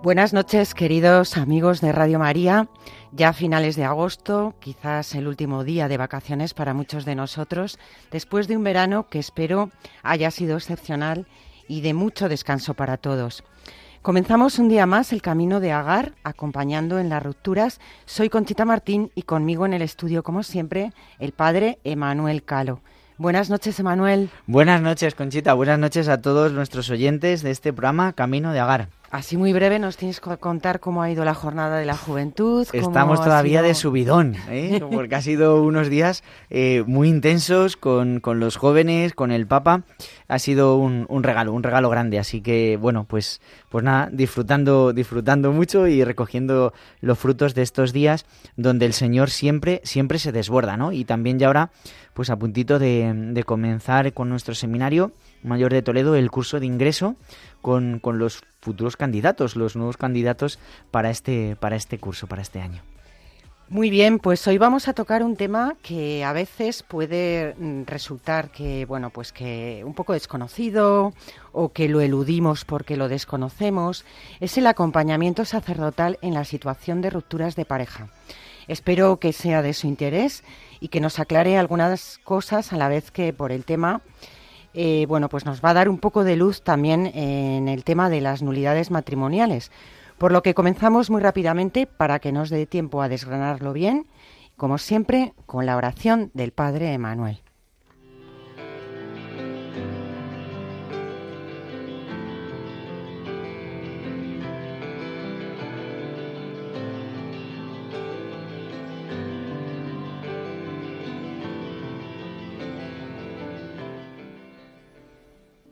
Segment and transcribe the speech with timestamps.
[0.00, 2.68] Buenas noches, queridos amigos de Radio María.
[3.10, 7.80] Ya a finales de agosto, quizás el último día de vacaciones para muchos de nosotros,
[8.12, 9.70] después de un verano que espero
[10.04, 11.26] haya sido excepcional
[11.66, 13.42] y de mucho descanso para todos.
[14.00, 17.80] Comenzamos un día más el camino de Agar, acompañando en las rupturas.
[18.06, 22.82] Soy Conchita Martín y conmigo en el estudio, como siempre, el padre Emanuel Calo.
[23.16, 24.30] Buenas noches, Emanuel.
[24.46, 25.54] Buenas noches, Conchita.
[25.54, 28.90] Buenas noches a todos nuestros oyentes de este programa Camino de Agar.
[29.10, 32.66] Así muy breve nos tienes que contar cómo ha ido la jornada de la juventud.
[32.74, 34.82] Estamos todavía sido- de subidón, ¿eh?
[34.92, 39.82] porque ha sido unos días eh, muy intensos con, con los jóvenes, con el Papa.
[40.28, 42.18] Ha sido un, un regalo, un regalo grande.
[42.18, 47.94] Así que, bueno, pues, pues nada, disfrutando, disfrutando mucho y recogiendo los frutos de estos
[47.94, 50.92] días donde el Señor siempre, siempre se desborda, ¿no?
[50.92, 51.70] Y también ya ahora,
[52.12, 55.12] pues a puntito de, de comenzar con nuestro seminario
[55.42, 57.14] mayor de Toledo el curso de ingreso
[57.62, 60.58] con, con los futuros candidatos, los nuevos candidatos
[60.90, 62.82] para este, para este curso, para este año.
[63.70, 68.50] Muy bien, pues hoy vamos a tocar un tema que a veces puede mm, resultar
[68.50, 71.12] que, bueno, pues que un poco desconocido
[71.52, 74.06] o que lo eludimos porque lo desconocemos.
[74.40, 78.08] Es el acompañamiento sacerdotal en la situación de rupturas de pareja.
[78.68, 80.44] Espero que sea de su interés
[80.80, 84.00] y que nos aclare algunas cosas a la vez que por el tema,
[84.74, 88.10] eh, bueno, pues nos va a dar un poco de luz también en el tema
[88.10, 89.70] de las nulidades matrimoniales.
[90.18, 94.06] Por lo que comenzamos muy rápidamente para que nos dé tiempo a desgranarlo bien,
[94.56, 97.40] como siempre, con la oración del Padre Emanuel.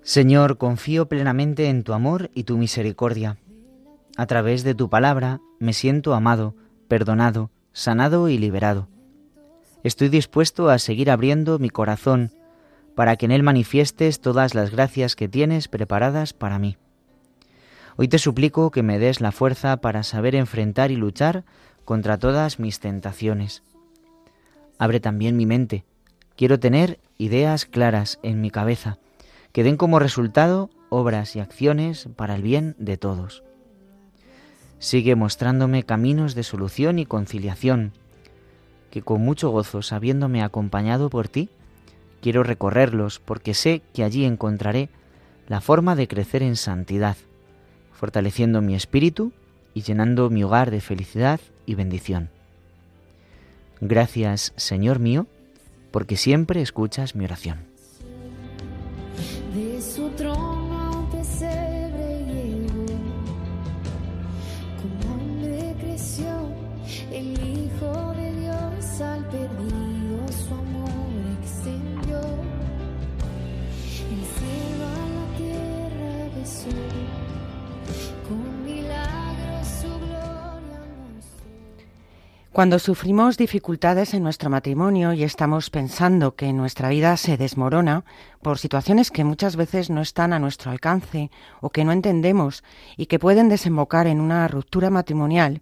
[0.07, 3.39] Señor, confío plenamente en tu amor y tu misericordia.
[4.17, 6.55] A través de tu palabra me siento amado,
[6.87, 8.87] perdonado, sanado y liberado.
[9.83, 12.31] Estoy dispuesto a seguir abriendo mi corazón
[12.95, 16.77] para que en él manifiestes todas las gracias que tienes preparadas para mí.
[17.97, 21.45] Hoy te suplico que me des la fuerza para saber enfrentar y luchar
[21.85, 23.65] contra todas mis tentaciones.
[24.79, 25.85] Abre también mi mente.
[26.37, 28.99] Quiero tener ideas claras en mi cabeza
[29.57, 33.43] que den como resultado obras y acciones para el bien de todos.
[34.81, 37.93] Sigue mostrándome caminos de solución y conciliación,
[38.91, 41.49] que con mucho gozo, sabiéndome acompañado por ti,
[42.21, 44.91] quiero recorrerlos porque sé que allí encontraré
[45.49, 47.17] la forma de crecer en santidad,
[47.95, 49.33] fortaleciendo mi espíritu
[49.73, 52.29] y llenando mi hogar de felicidad y bendición.
[53.81, 55.27] Gracias, Señor mío,
[55.93, 57.76] porque siempre escuchas mi oración.
[59.57, 62.85] De su trono un pesebre llegó,
[64.83, 66.29] como hombre creció
[67.11, 71.09] el Hijo de Dios al perdido su amor
[71.41, 72.21] extendió.
[74.13, 76.77] El cielo a la tierra besó,
[82.57, 88.07] Cuando sufrimos dificultades en nuestro matrimonio y estamos pensando que nuestra vida se desmorona
[88.41, 91.31] por situaciones que muchas veces no están a nuestro alcance
[91.61, 92.65] o que no entendemos
[92.97, 95.61] y que pueden desembocar en una ruptura matrimonial,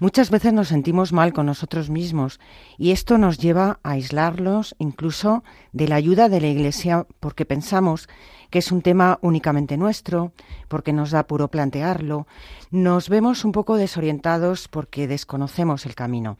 [0.00, 2.40] muchas veces nos sentimos mal con nosotros mismos
[2.76, 8.08] y esto nos lleva a aislarlos incluso de la ayuda de la Iglesia porque pensamos
[8.50, 10.32] que es un tema únicamente nuestro,
[10.66, 12.26] porque nos da puro plantearlo,
[12.70, 16.36] nos vemos un poco desorientados porque desconocemos el camino.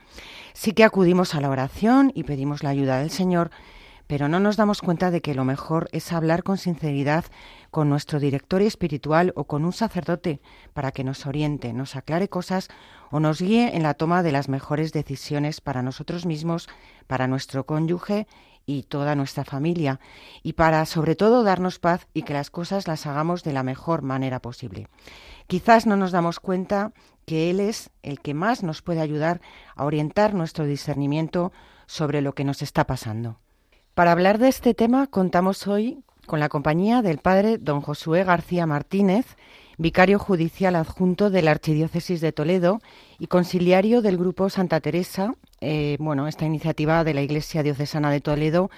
[0.52, 3.50] Sí que acudimos a la oración y pedimos la ayuda del Señor,
[4.10, 7.26] pero no nos damos cuenta de que lo mejor es hablar con sinceridad
[7.70, 10.40] con nuestro director espiritual o con un sacerdote
[10.74, 12.70] para que nos oriente, nos aclare cosas
[13.12, 16.68] o nos guíe en la toma de las mejores decisiones para nosotros mismos,
[17.06, 18.26] para nuestro cónyuge
[18.66, 20.00] y toda nuestra familia,
[20.42, 24.02] y para sobre todo darnos paz y que las cosas las hagamos de la mejor
[24.02, 24.88] manera posible.
[25.46, 26.92] Quizás no nos damos cuenta
[27.26, 29.40] que Él es el que más nos puede ayudar
[29.76, 31.52] a orientar nuestro discernimiento
[31.86, 33.38] sobre lo que nos está pasando.
[33.94, 38.64] Para hablar de este tema contamos hoy con la compañía del padre don Josué García
[38.64, 39.26] Martínez,
[39.78, 42.80] vicario judicial adjunto de la Archidiócesis de Toledo
[43.18, 48.20] y conciliario del Grupo Santa Teresa, eh, bueno, esta iniciativa de la Iglesia Diocesana de
[48.20, 48.70] Toledo,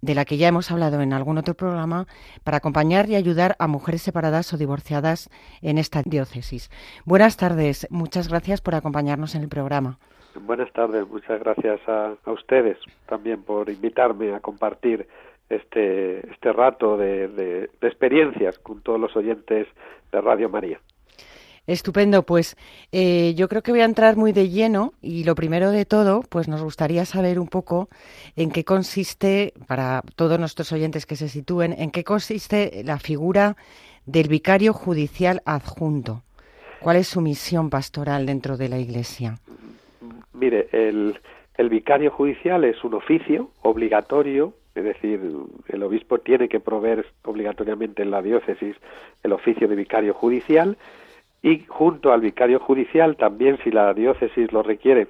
[0.00, 2.06] de la que ya hemos hablado en algún otro programa,
[2.44, 5.28] para acompañar y ayudar a mujeres separadas o divorciadas
[5.60, 6.70] en esta diócesis.
[7.04, 9.98] Buenas tardes, muchas gracias por acompañarnos en el programa.
[10.40, 15.06] Buenas tardes, muchas gracias a, ustedes también por invitarme a compartir
[15.48, 19.66] este, este rato de, de, de experiencias con todos los oyentes
[20.10, 20.80] de Radio María.
[21.66, 22.56] Estupendo, pues
[22.90, 26.22] eh, yo creo que voy a entrar muy de lleno y lo primero de todo,
[26.28, 27.88] pues nos gustaría saber un poco
[28.34, 33.56] en qué consiste, para todos nuestros oyentes que se sitúen, en qué consiste la figura
[34.06, 36.24] del vicario judicial adjunto.
[36.80, 39.38] ¿Cuál es su misión pastoral dentro de la Iglesia?
[40.34, 41.18] Mire, el,
[41.68, 45.20] vicario judicial es un oficio obligatorio es decir,
[45.68, 48.74] el obispo tiene que proveer obligatoriamente en la diócesis
[49.22, 50.78] el oficio de vicario judicial
[51.42, 55.08] y junto al vicario judicial también si la diócesis lo requiere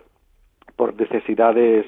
[0.75, 1.87] por necesidades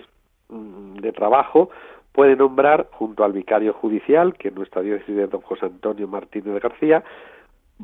[0.49, 1.71] mm, de trabajo
[2.13, 6.63] puede nombrar junto al vicario judicial que en nuestra diócesis de don José Antonio Martínez
[6.63, 7.03] García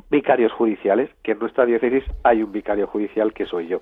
[0.09, 3.81] vicarios judiciales que en nuestra diócesis hay un vicario judicial que soy yo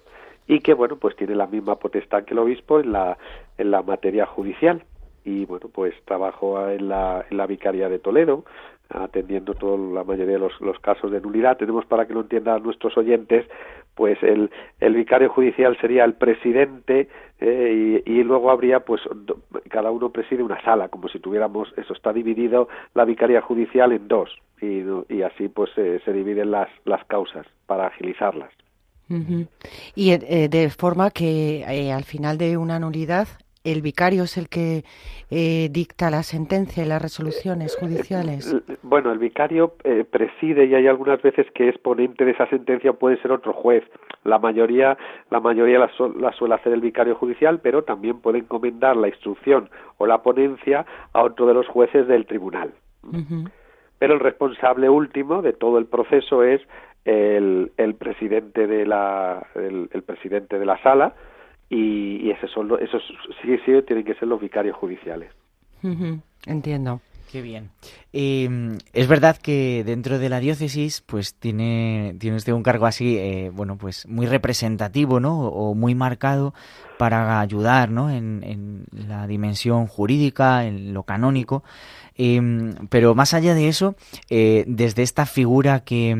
[0.50, 3.18] y que bueno pues tiene la misma potestad que el obispo en la
[3.57, 4.84] en la materia judicial.
[5.24, 8.44] Y bueno pues trabajo en la, en la vicaría de Toledo
[8.90, 11.57] atendiendo toda la mayoría de los, los, casos de nulidad.
[11.57, 13.46] Tenemos para que lo entiendan nuestros oyentes
[13.94, 14.50] pues el,
[14.80, 17.10] el vicario judicial sería el presidente
[17.40, 19.02] eh, y, y, luego habría pues
[19.69, 24.07] cada uno preside una sala como si tuviéramos eso está dividido la vicaría judicial en
[24.07, 24.36] dos.
[24.60, 28.50] Y, y así pues eh, se dividen las, las causas para agilizarlas
[29.09, 29.47] uh -huh.
[29.95, 33.27] y eh, de forma que eh, al final de una nulidad
[33.63, 34.83] el vicario es el que
[35.29, 38.56] eh, dicta la sentencia y las resoluciones judiciales.
[38.83, 42.94] Bueno, el vicario eh, preside y hay algunas veces que es ponente de esa sentencia
[42.94, 43.83] puede ser otro juez.
[44.23, 44.97] La mayoría,
[45.29, 49.07] la mayoría la, su la suele hacer el vicario judicial, pero también puede encomendar la
[49.07, 52.71] instrucción o la ponencia a otro de los jueces del tribunal.
[53.03, 53.51] Uh -huh.
[54.00, 56.61] Pero el responsable último de todo el proceso es
[57.06, 61.13] el, el presidente de la el, el presidente de la sala
[61.69, 63.01] y, y esos son los, esos
[63.42, 65.31] sí sí tienen que ser los vicarios judiciales.
[65.84, 66.22] Uh -huh.
[66.46, 67.01] Entiendo.
[67.31, 67.69] Qué bien.
[68.11, 73.51] Eh, es verdad que dentro de la diócesis, pues tiene, usted un cargo así, eh,
[73.53, 75.39] bueno, pues muy representativo, ¿no?
[75.47, 76.53] O, muy marcado
[76.97, 78.09] para ayudar, ¿no?
[78.09, 81.63] En, la dimensión jurídica, en lo canónico.
[82.21, 82.41] Eh,
[82.89, 83.95] pero más allá de eso,
[84.29, 86.13] eh, desde esta figura que,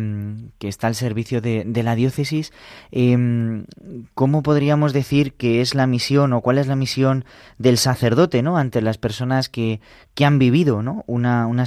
[0.62, 2.53] está al servicio de, la diócesis,
[2.94, 3.65] eh,
[4.13, 7.25] ¿cómo podríamos decir que es la misión o cuál es la misión
[7.57, 8.57] del sacerdote ¿no?
[8.57, 9.81] ante las personas que,
[10.13, 11.03] que han vivido ¿no?
[11.06, 11.65] una, una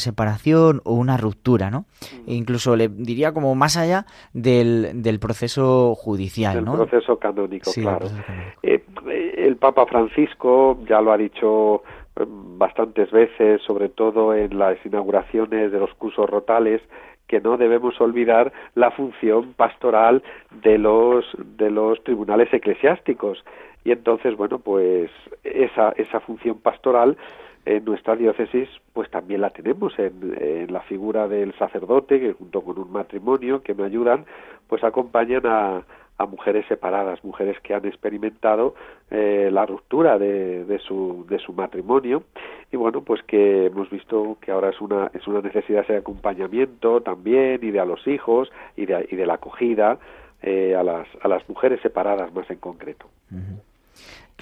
[0.84, 1.70] o una ruptura?
[1.70, 1.86] ¿no?
[2.26, 6.64] E incluso le diría como más allá del, del proceso judicial.
[6.64, 6.74] ¿no?
[6.74, 8.06] proceso canónico, sí, claro.
[8.06, 9.10] El, proceso canónico.
[9.10, 11.82] Eh, el Papa Francisco ya lo ha dicho
[12.14, 16.82] bastantes veces, sobre todo en las inauguraciones de los cursos rotales,
[17.26, 20.22] que no debemos olvidar la función pastoral
[20.62, 21.24] de los
[21.56, 23.42] de los tribunales eclesiásticos
[23.84, 25.10] y entonces bueno pues
[25.42, 27.16] esa esa función pastoral
[27.64, 32.78] en nuestra diócesis pues también la tenemos en, la figura del sacerdote que junto con
[32.78, 34.24] un matrimonio que me ayudan
[34.68, 35.82] pues acompañan a,
[36.18, 38.74] a mujeres separadas, mujeres que han experimentado
[39.10, 42.24] eh, la ruptura de, de, su, de su matrimonio
[42.70, 47.00] y bueno, pues que hemos visto que ahora es una, es una necesidad de acompañamiento
[47.02, 49.98] también y de a los hijos y de, y de la acogida
[50.42, 53.06] eh, a, las, a las mujeres separadas más en concreto.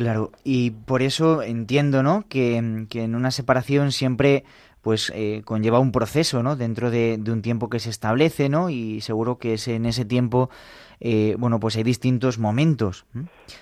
[0.00, 2.24] Claro, y por eso entiendo, ¿no?
[2.26, 4.44] Que, que en una separación siempre
[4.80, 6.56] pues eh, conlleva un proceso, ¿no?
[6.56, 8.70] Dentro de, de, un tiempo que se establece, ¿no?
[8.70, 10.48] Y seguro que es en ese tiempo,
[11.00, 13.04] eh, bueno, pues hay distintos momentos.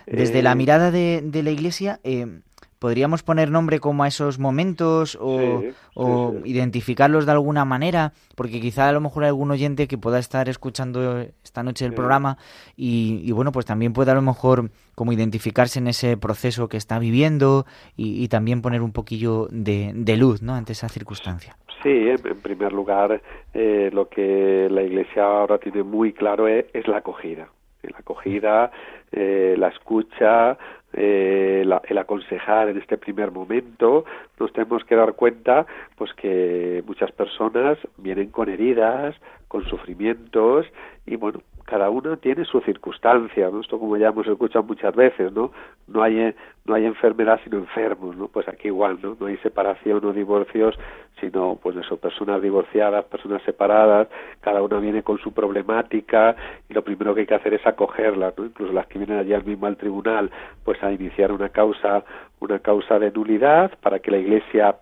[0.07, 0.42] Desde eh...
[0.45, 2.38] la mirada de, de la Iglesia, eh,
[2.78, 6.50] ¿podríamos poner nombre como a esos momentos o, sí, o sí, sí.
[6.50, 8.12] identificarlos de alguna manera?
[8.37, 11.94] Porque quizá a lo mejor hay algún oyente que pueda estar escuchando esta noche el
[11.94, 12.38] programa
[12.76, 16.76] y, y, bueno, pues también puede a lo mejor como identificarse en ese proceso que
[16.76, 17.66] está viviendo
[17.97, 20.54] y, y también poner un poquillo de, de, luz, ¿no?
[20.54, 21.56] Ante esa circunstancia.
[21.82, 23.23] Sí, en, en primer lugar,
[23.54, 27.49] eh, lo que la Iglesia ahora tiene muy claro es, es la acogida.
[27.82, 28.73] La acogida,
[29.12, 30.58] eh, la escucha,
[30.92, 34.04] eh, la, el aconsejar en este primer momento,
[34.38, 39.14] nos tenemos que dar cuenta pues que muchas personas vienen con heridas,
[39.48, 40.66] con sufrimientos
[41.06, 43.60] y bueno, cada uno tiene su circunstancia, ¿no?
[43.60, 45.52] Esto como ya hemos escuchado muchas veces, ¿no?
[45.87, 46.34] No hay
[46.64, 48.28] no hay enfermedad sino enfermos, ¿no?
[48.28, 49.16] Pues aquí igual, ¿no?
[49.20, 50.78] No hay separación o divorcios,
[51.20, 54.08] sino pues eso, personas divorciadas, personas separadas,
[54.40, 56.34] cada una viene con su problemática
[56.70, 58.46] y lo primero que hay que hacer es acogerla, ¿no?
[58.46, 60.30] Incluso las que vienen allí al mismo al tribunal,
[60.64, 62.02] pues a iniciar una causa
[62.40, 64.76] una causa de nulidad para que la Iglesia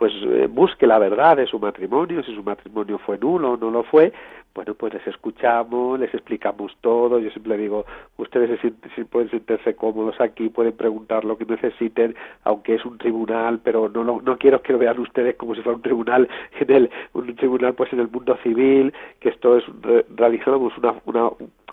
[0.00, 3.70] pues eh, busque la verdad de su matrimonio, si su matrimonio fue nulo o no
[3.70, 4.14] lo fue,
[4.54, 7.84] bueno, pues les escuchamos, les explicamos todo, yo siempre digo,
[8.16, 13.60] ustedes se, pueden sentirse cómodos aquí, pueden preguntar lo que necesiten, aunque es un tribunal,
[13.62, 16.26] pero no no quiero que lo vean ustedes como si fuera un tribunal
[16.58, 19.64] en el un tribunal pues en el mundo civil, que esto es
[20.16, 21.28] realizamos una una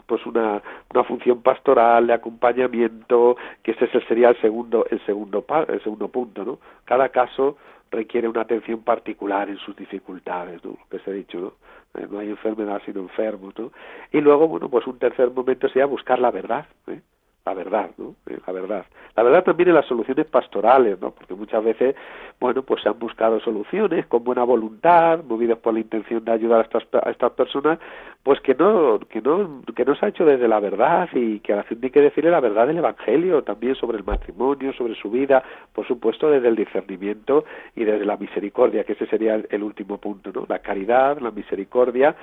[0.05, 0.61] pues una,
[0.93, 6.43] una función pastoral de acompañamiento, que ese sería el segundo el segundo el segundo punto,
[6.43, 6.59] ¿no?
[6.83, 7.55] Cada caso
[7.91, 10.77] requiere una atención particular en sus dificultades, ¿no?
[10.89, 11.53] Que se ha dicho, ¿no?
[12.01, 13.71] Eh, no hay enfermedad sino enfermos, ¿no?
[14.11, 17.01] Y luego, bueno, pues un tercer momento sería buscar la verdad, ¿eh?
[17.47, 18.15] La verdad, ¿no?
[18.27, 18.85] Eh, la verdad.
[19.15, 21.11] La verdad también en las soluciones pastorales, ¿no?
[21.11, 21.95] Porque muchas veces,
[22.41, 26.59] bueno, pues se han buscado soluciones con buena voluntad, movidas por la intención de ayudar
[26.59, 27.79] a estas, a estas personas,
[28.21, 31.53] pues que no, que no, que no se ha hecho desde la verdad y que
[31.53, 34.95] a la gente hay que decirle la verdad del Evangelio también sobre el matrimonio, sobre
[34.95, 35.41] su vida,
[35.73, 37.45] por supuesto desde el discernimiento
[37.77, 40.45] y desde la misericordia, que ese sería el, último punto, ¿no?
[40.49, 42.13] La caridad, la misericordia,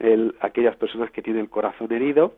[0.00, 2.34] el, aquellas personas que tienen el corazón herido,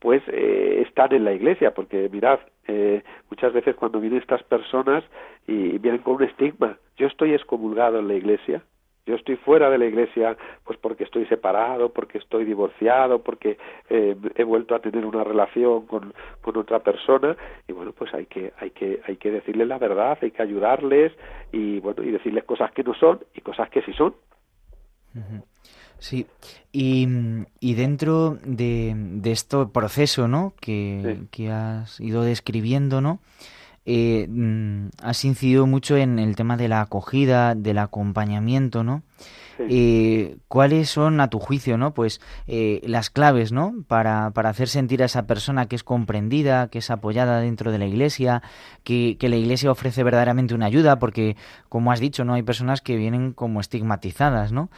[0.00, 0.68] pues eh,
[1.10, 5.04] en la iglesia, porque mirad, eh, muchas veces cuando vienen estas personas
[5.46, 8.62] y vienen con un estigma, yo estoy excomulgado en la iglesia,
[9.06, 13.56] yo estoy fuera de la iglesia pues porque estoy separado, porque estoy divorciado, porque
[13.88, 16.12] eh, he vuelto a tener una relación con,
[16.42, 17.36] con otra persona
[17.66, 21.12] y bueno pues hay que hay que hay que decirles la verdad, hay que ayudarles
[21.52, 24.14] y bueno y decirles cosas que no son y cosas que sí son.
[25.98, 26.26] Sí,
[26.72, 27.08] y,
[27.60, 30.54] y dentro de, de este proceso ¿no?
[30.60, 33.20] que, que has ido describiendo, ¿no?
[33.90, 39.02] Eh, mm, has incidido mucho en el tema de la acogida, del acompañamiento, ¿no?
[39.60, 41.94] Eh, ¿Cuáles son, a tu juicio, no?
[41.94, 43.74] Pues eh, las claves, ¿no?
[43.88, 47.78] Para, para, hacer sentir a esa persona que es comprendida, que es apoyada dentro de
[47.78, 48.42] la iglesia,
[48.84, 51.36] que, que, la iglesia ofrece verdaderamente una ayuda, porque,
[51.70, 52.34] como has dicho, ¿no?
[52.34, 54.68] Hay personas que vienen como estigmatizadas, ¿no?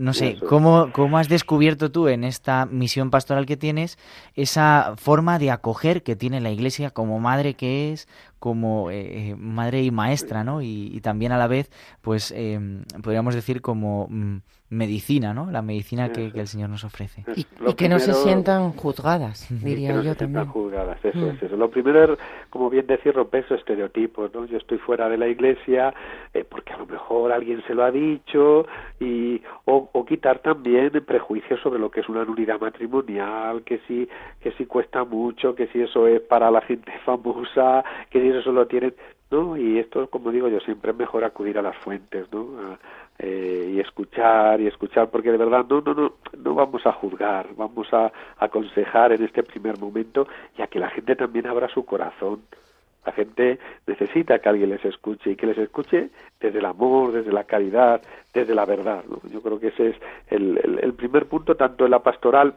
[0.00, 3.98] No sé, ¿cómo, ¿cómo has descubierto tú en esta misión pastoral que tienes
[4.34, 8.08] esa forma de acoger que tiene la Iglesia como madre que es,
[8.40, 10.62] como eh, madre y maestra, ¿no?
[10.62, 11.70] Y, también a la vez,
[12.00, 12.58] pues, eh,
[13.02, 14.38] podríamos decir como mm,
[14.70, 15.50] medicina, ¿no?
[15.50, 17.24] La medicina que, el Señor nos ofrece.
[17.36, 17.44] Y,
[17.74, 20.46] que no se sientan juzgadas, diría que yo se también.
[20.46, 21.28] juzgadas, eso mm.
[21.30, 21.56] es eso.
[21.56, 22.18] Lo primero es,
[22.50, 24.46] como bien decir, romper esos estereotipos, ¿no?
[24.46, 25.92] Yo estoy fuera de la iglesia
[26.32, 28.66] eh, porque a lo mejor alguien se lo ha dicho
[29.00, 34.08] y o, o, quitar también prejuicios sobre lo que es una nulidad matrimonial, que si
[34.40, 38.42] que si cuesta mucho, que si eso es para la gente famosa, que si eso
[38.42, 38.94] solo tienen
[39.30, 39.56] ¿no?
[39.56, 42.76] Y esto, como digo yo, siempre es mejor acudir a las fuentes, ¿no?
[43.18, 47.48] Eh, y escuchar y escuchar porque de verdad no no no no vamos a juzgar
[47.54, 51.84] vamos a, aconsejar en este primer momento y a que la gente también abra su
[51.84, 52.40] corazón
[53.04, 56.08] la gente necesita que alguien les escuche y que les escuche
[56.40, 58.00] desde el amor, desde la caridad,
[58.32, 59.04] desde la verdad.
[59.08, 59.20] ¿no?
[59.30, 59.96] Yo creo que ese es
[60.28, 62.54] el, el primer punto, tanto en la pastoral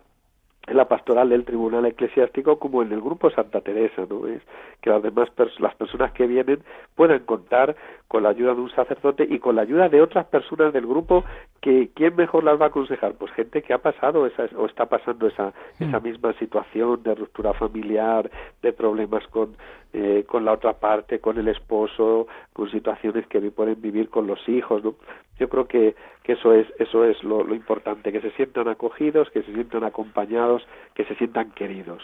[0.68, 4.28] en la pastoral del tribunal eclesiástico como en el grupo Santa Teresa, ¿no?
[4.28, 4.42] Es
[4.82, 5.30] que las demás
[5.60, 6.64] las personas que vienen
[6.96, 7.76] puedan contar
[8.08, 11.24] con la ayuda de un sacerdote y con la ayuda de otras personas del grupo
[11.64, 14.86] que quién mejor las va a aconsejar, pues gente que ha pasado esa o está
[14.88, 16.04] pasando esa esa mm.
[16.04, 18.30] misma situación de ruptura familiar,
[18.62, 19.56] de problemas con
[19.94, 24.40] eh, con la otra parte, con el esposo, con situaciones que pueden vivir con los
[24.50, 24.96] hijos, ¿no?
[25.40, 29.30] Yo creo que, que eso es eso es lo, lo importante, que se sientan acogidos,
[29.30, 32.04] que se sientan acompañados, que se sientan queridos.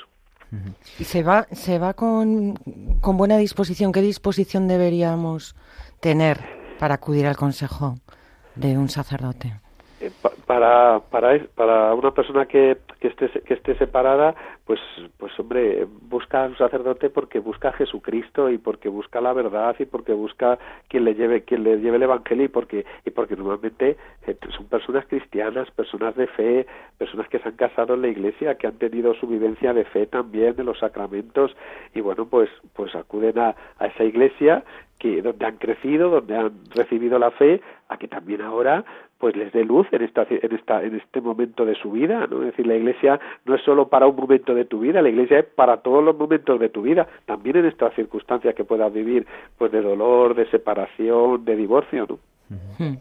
[0.97, 2.55] Y se va, se va con,
[3.01, 3.91] con buena disposición.
[3.91, 5.55] ¿Qué disposición deberíamos
[5.99, 6.37] tener
[6.79, 7.97] para acudir al consejo
[8.55, 9.59] de un sacerdote?
[10.01, 10.11] Eh,
[10.47, 14.33] para, para, para una persona que, que, esté, que esté separada,
[14.65, 14.79] pues,
[15.17, 19.75] pues hombre, busca a un sacerdote porque busca a Jesucristo y porque busca la verdad
[19.77, 23.35] y porque busca quien le lleve, quien le lleve el Evangelio y porque, y porque
[23.35, 26.65] normalmente eh, son personas cristianas, personas de fe,
[26.97, 30.07] personas que se han casado en la iglesia, que han tenido su vivencia de fe
[30.07, 31.55] también de los sacramentos
[31.93, 34.63] y bueno, pues, pues acuden a, a esa iglesia
[34.99, 38.83] que donde han crecido, donde han recibido la fe, a que también ahora
[39.19, 42.39] pues les dé luz en esta en esta en este momento de su vida, ¿no?
[42.41, 45.39] Es decir, la iglesia no es solo para un momento de tu vida, la iglesia
[45.39, 49.27] es para todos los momentos de tu vida, también en estas circunstancias que puedas vivir,
[49.57, 52.19] pues de dolor, de separación, de divorcio, ¿no?
[52.79, 52.97] Hmm.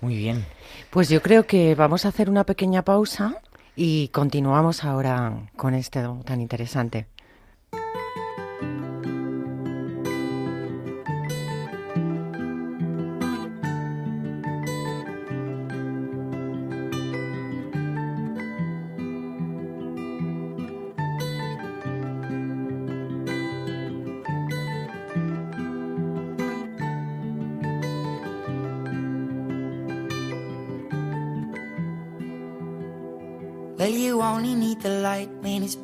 [0.00, 0.44] Muy bien.
[0.90, 3.36] Pues yo creo que vamos a hacer una pequeña pausa
[3.76, 7.06] Y continuamos ahora con esto tan interesante.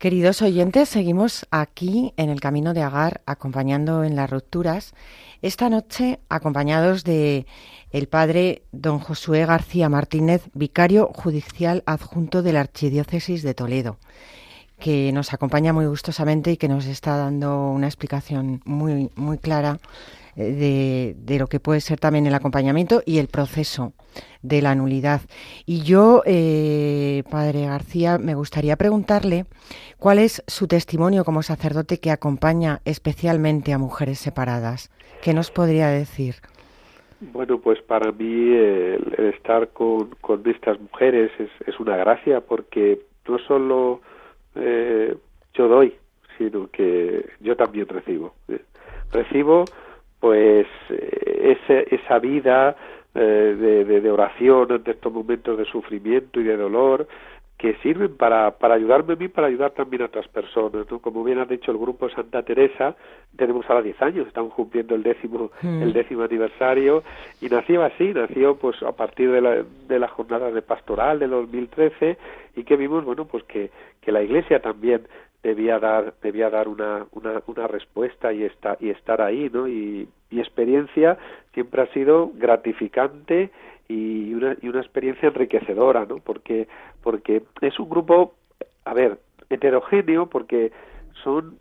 [0.00, 4.94] Queridos oyentes, seguimos aquí en el Camino de Agar, acompañando en las rupturas.
[5.42, 7.44] Esta noche, acompañados de
[7.90, 13.98] el padre don Josué García Martínez, vicario judicial adjunto de la Archidiócesis de Toledo,
[14.78, 19.80] que nos acompaña muy gustosamente y que nos está dando una explicación muy, muy clara
[20.40, 23.92] de, de lo que puede ser también el acompañamiento y el proceso
[24.42, 25.20] de la nulidad.
[25.66, 29.44] Y yo, eh, padre García, me gustaría preguntarle
[29.98, 34.90] cuál es su testimonio como sacerdote que acompaña especialmente a mujeres separadas.
[35.22, 36.36] ¿Qué nos podría decir?
[37.20, 43.00] Bueno, pues para mí el, estar con, con estas mujeres es, es una gracia porque
[43.28, 44.00] no solo
[44.54, 45.14] eh,
[45.52, 45.94] yo doy,
[46.38, 48.34] sino que yo también recibo.
[48.48, 48.62] ¿eh?
[49.12, 49.66] Recibo
[50.20, 52.76] pues eh, ese, esa vida
[53.14, 57.08] eh, de, de, de oración ante estos momentos de sufrimiento y de dolor
[57.60, 60.98] que sirven para, para ayudarme a mí, para ayudar también a otras personas, ¿no?
[60.98, 62.96] Como bien has dicho, el grupo Santa Teresa,
[63.36, 65.82] tenemos ahora 10 años, estamos cumpliendo el décimo, Mm.
[65.82, 67.02] el décimo aniversario,
[67.42, 71.26] y nació así, nació pues a partir de la, de la jornada de pastoral de
[71.26, 72.16] 2013,
[72.56, 73.68] y que vimos, bueno, pues que,
[74.00, 75.02] que la Iglesia también
[75.42, 79.66] debía dar, debía dar una, una, una respuesta y, esta, y estar ahí, ¿no?
[79.68, 81.18] Y mi experiencia
[81.54, 83.50] siempre ha sido gratificante
[83.88, 86.18] y una, y una experiencia enriquecedora, ¿no?
[86.18, 86.68] Porque,
[87.02, 88.34] porque es un grupo,
[88.84, 90.72] a ver, heterogéneo, porque
[91.24, 91.58] son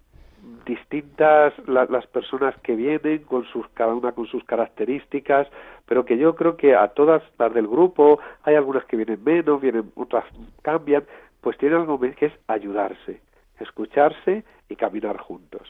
[0.65, 5.47] distintas la- las personas que vienen con sus cada una con sus características
[5.85, 9.59] pero que yo creo que a todas las del grupo hay algunas que vienen menos
[9.59, 10.23] vienen otras
[10.61, 11.03] cambian
[11.41, 13.19] pues tienen algo que es ayudarse
[13.59, 15.61] escucharse y caminar juntos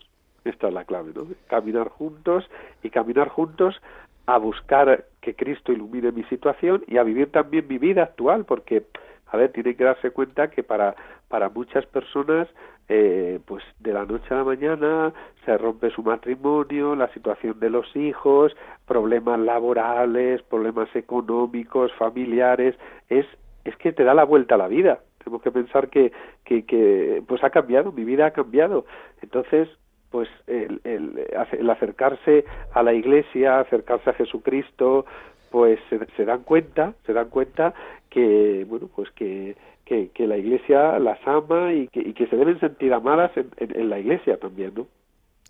[0.44, 2.50] esta es la clave no caminar juntos
[2.84, 3.82] y caminar juntos
[4.26, 8.84] a buscar que Cristo ilumine mi situación y a vivir también mi vida actual porque
[9.28, 10.96] a ver tienen que darse cuenta que para
[11.28, 12.48] para muchas personas
[12.92, 15.14] eh, pues de la noche a la mañana
[15.46, 18.56] se rompe su matrimonio, la situación de los hijos,
[18.88, 22.76] problemas laborales, problemas económicos, familiares,
[23.08, 23.28] es,
[23.64, 25.02] es que te da la vuelta a la vida.
[25.24, 26.12] Tenemos que pensar que,
[26.46, 28.86] que, que pues ha cambiado, mi vida ha cambiado.
[29.22, 29.70] Entonces,
[30.10, 35.06] pues el, el, el acercarse a la iglesia, acercarse a Jesucristo,
[35.52, 37.74] pues se, se dan cuenta, se dan cuenta
[38.10, 39.56] que, bueno, pues que,
[39.86, 43.50] que, que la Iglesia las ama y que, y que se deben sentir amadas en,
[43.58, 44.88] en, en la Iglesia también, ¿no?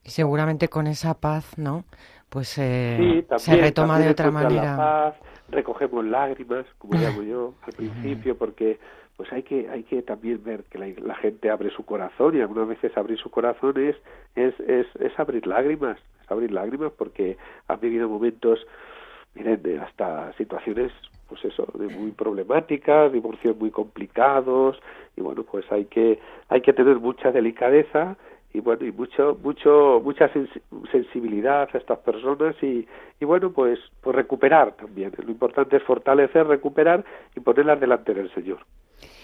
[0.03, 1.83] Y seguramente con esa paz, ¿no?
[2.29, 4.63] Pues eh, Sí, también, se retoma también de otra manera.
[4.63, 5.15] La paz,
[5.49, 8.79] recogemos lágrimas, como llamo yo al principio, porque
[9.19, 12.69] pues hay que hay que también ver que la, gente abre su corazón y algunas
[12.69, 13.97] veces abrir su corazón es
[14.37, 17.35] es, es, es abrir lágrimas, es abrir lágrimas porque
[17.67, 18.65] han vivido momentos
[19.35, 20.93] miren, hasta situaciones
[21.27, 24.79] pues eso, de muy problemáticas, divorcios muy complicados
[25.17, 28.15] y bueno, pues hay que hay que tener mucha delicadeza
[28.53, 30.61] y bueno y mucho mucho mucha sens-
[30.93, 32.87] sensibilidad a estas personas y,
[33.19, 35.11] y bueno pues pues recuperar también.
[35.17, 37.03] Lo importante es fortalecer recuperar
[37.35, 38.59] y ponerlas delante del señor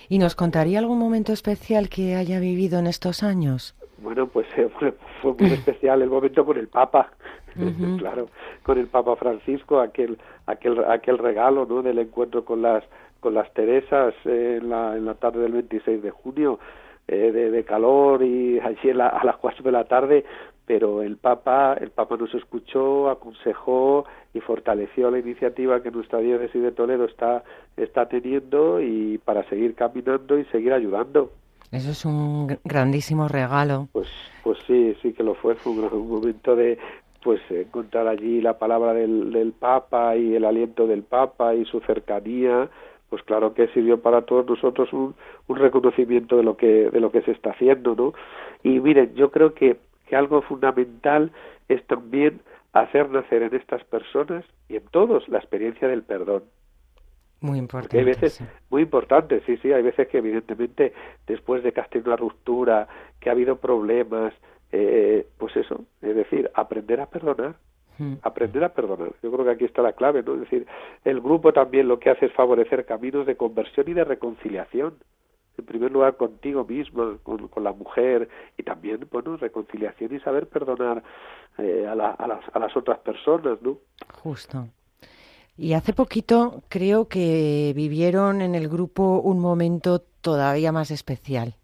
[0.10, 3.76] ¿Y nos contaría algún momento especial que haya vivido en estos años?
[3.98, 4.94] bueno pues eh, fue,
[5.40, 7.12] muy especial el momento con el Papa.
[7.98, 8.28] Claro
[8.64, 12.84] con el Papa Francisco aquel aquel aquel regalo no del encuentro con las
[13.22, 16.60] con las Teresas eh, en la en la tarde del 26 de junio
[17.08, 20.26] eh, de, de calor y allí en la- a las cuatro de la tarde
[20.66, 26.62] pero el Papa el Papa nos escuchó aconsejó y fortaleció la iniciativa que nuestra diócesis
[26.62, 27.44] de Toledo está
[27.78, 31.32] está teniendo y para seguir caminando y seguir ayudando
[31.72, 33.88] Eso es un gr- grandísimo regalo.
[33.94, 34.08] pues,
[34.44, 35.56] pues sí, sí que lo fue.
[35.56, 36.78] Fue un momento de
[37.24, 41.80] pues encontrar allí la palabra del, del Papa y el aliento del Papa y su
[41.82, 42.70] cercanía.
[43.10, 45.16] Pues claro que sirvió para todos nosotros un,
[45.48, 48.14] un reconocimiento de lo que de lo que se está haciendo, ¿no?
[48.64, 51.32] Y miren, yo creo que, que algo fundamental
[51.68, 52.42] es también
[52.74, 56.44] hacer nacer en estas personas y en todos la experiencia del perdón.
[57.42, 58.04] Muy Porque hay importante.
[58.04, 58.46] veces sí.
[58.70, 60.94] muy importante, sí, sí, hay veces que evidentemente
[61.28, 62.88] después de que has tenido una ruptura,
[63.20, 64.34] que ha habido problemas,
[64.72, 67.56] eh, pues eso, es decir, aprender a perdonar,
[67.98, 68.16] Mm.
[68.24, 69.14] aprender a perdonar.
[69.24, 70.34] Yo creo que aquí está la clave, ¿no?
[70.34, 70.68] Es decir,
[71.06, 74.96] el grupo también lo que hace es favorecer caminos de conversión y de reconciliación.
[75.58, 80.48] En primer lugar, contigo misma, con, con la mujer, y también, bueno, reconciliación y saber
[80.48, 81.02] perdonar
[81.58, 83.78] eh, a, la- a las, a las otras personas, ¿no?
[84.22, 84.68] Justo.
[85.58, 91.56] Y hace poquito creo que vivieron en el grupo un momento todavía más especial.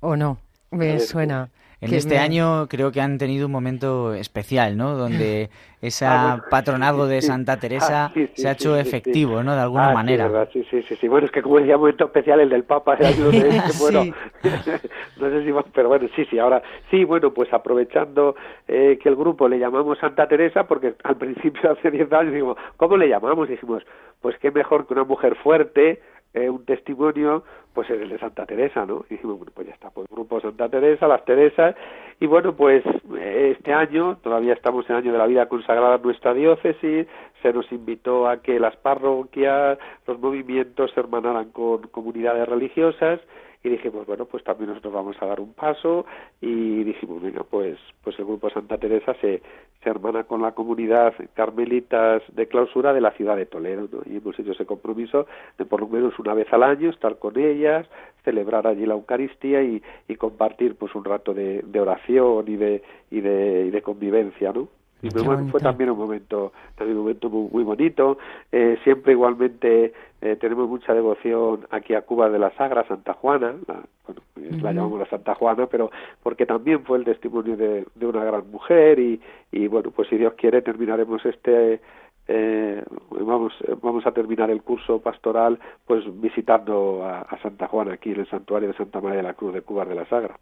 [0.00, 0.38] ¿O no?
[0.70, 1.50] Me ver, suena.
[1.80, 4.96] En este año creo que han tenido un momento especial, ¿no?
[4.96, 5.50] Donde
[5.82, 7.26] ese Ah, bueno, patronazgo de sí.
[7.26, 9.42] Santa Teresa Ah, sí, se ha hecho efectivo.
[9.42, 9.54] ¿no?
[9.54, 10.28] De alguna Ah, manera.
[10.28, 11.08] verdad, Sí, sí, sí.
[11.08, 14.02] Bueno, es que como decía, momento especial el del Papa, de año de este, bueno,
[14.04, 14.14] Sí.
[15.20, 18.34] no sé si más, pero bueno, sí, sí, ahora, sí, bueno, pues aprovechando
[18.68, 22.56] eh, que el grupo le llamamos Santa Teresa, porque al principio, hace 10 años, dijimos,
[22.76, 23.48] ¿cómo le llamamos?
[23.48, 23.82] dijimos,
[24.20, 26.00] pues qué mejor que una mujer fuerte,
[26.34, 29.04] eh, un testimonio, pues es el de Santa Teresa, ¿no?
[29.08, 31.74] Y dijimos, bueno, pues ya está, pues grupo Santa Teresa, las Teresas,
[32.20, 32.84] y bueno, pues
[33.16, 37.06] eh, este año, todavía estamos en el año de la vida consagrada en nuestra diócesis,
[37.42, 43.20] se nos invitó a que las parroquias, los movimientos se hermanaran con comunidades religiosas,
[43.64, 46.04] y dijimos, bueno, pues también nosotros vamos a dar un paso,
[46.42, 49.40] y dijimos, venga, pues, pues el grupo Santa Teresa se,
[49.82, 54.02] se hermana con la comunidad carmelitas de clausura de la ciudad de Toledo, ¿no?
[54.04, 57.38] Y hemos hecho ese compromiso de por lo menos una vez al año estar con
[57.38, 57.88] ellas,
[58.22, 62.82] celebrar allí la Eucaristía y, y compartir pues un rato de, de oración y de,
[63.10, 64.68] y de, y de convivencia, ¿no?
[65.02, 65.50] Y Qué bueno, bonito.
[65.52, 68.18] fue también un momento, también un momento muy, muy bonito.
[68.50, 73.54] Eh, siempre igualmente eh, tenemos mucha devoción aquí a Cuba de la Sagra, Santa Juana,
[73.68, 75.90] la, bueno, eh, la llamamos la Santa Juana, pero
[76.22, 79.20] porque también fue el testimonio de, de una gran mujer y,
[79.52, 81.80] y bueno, pues si Dios quiere terminaremos este
[82.28, 88.10] eh, vamos vamos a terminar el curso pastoral pues visitando a, a Santa Juana aquí
[88.12, 90.38] en el santuario de Santa María de la Cruz de Cuba de la Sagra.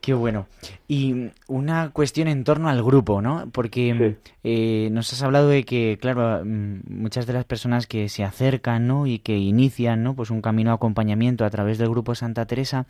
[0.00, 0.46] Qué bueno.
[0.86, 3.48] Y una cuestión en torno al grupo, ¿no?
[3.52, 4.30] Porque Sí.
[4.44, 8.86] eh, nos has hablado de que, claro, mm, muchas de las personas que se acercan,
[8.86, 9.06] ¿no?
[9.08, 10.14] Y que inician, ¿no?
[10.14, 12.86] Pues un camino de acompañamiento a través del grupo Santa Teresa,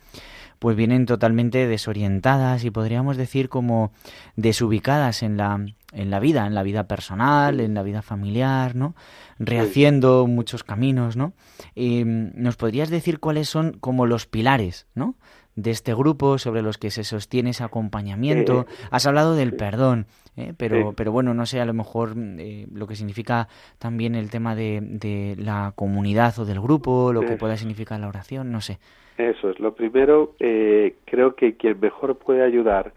[0.59, 3.91] pues vienen totalmente desorientadas y podríamos decir como
[4.35, 8.95] desubicadas en la en la vida, en la vida personal, en la vida familiar, ¿no?
[9.39, 11.33] Rehaciendo muchos caminos, ¿no?
[11.75, 15.15] Eh, ¿Nos podrías decir cuáles son como los pilares, ¿no?
[15.61, 18.61] de este grupo sobre los que se sostiene ese acompañamiento.
[18.61, 20.05] Eh, Has hablado del perdón,
[20.37, 20.53] ¿eh?
[20.57, 23.47] pero, pero bueno, no sé, a lo mejor eh, lo que significa
[23.77, 28.07] también el tema de, de la comunidad o del grupo, lo que pueda significar la
[28.07, 28.79] oración, no sé.
[29.17, 29.59] Eso es.
[29.59, 32.93] Lo primero, eh, creo que quien mejor puede ayudar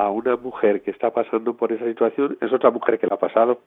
[0.00, 3.18] a una mujer que está pasando por esa situación es otra mujer que la ha
[3.18, 3.60] pasado.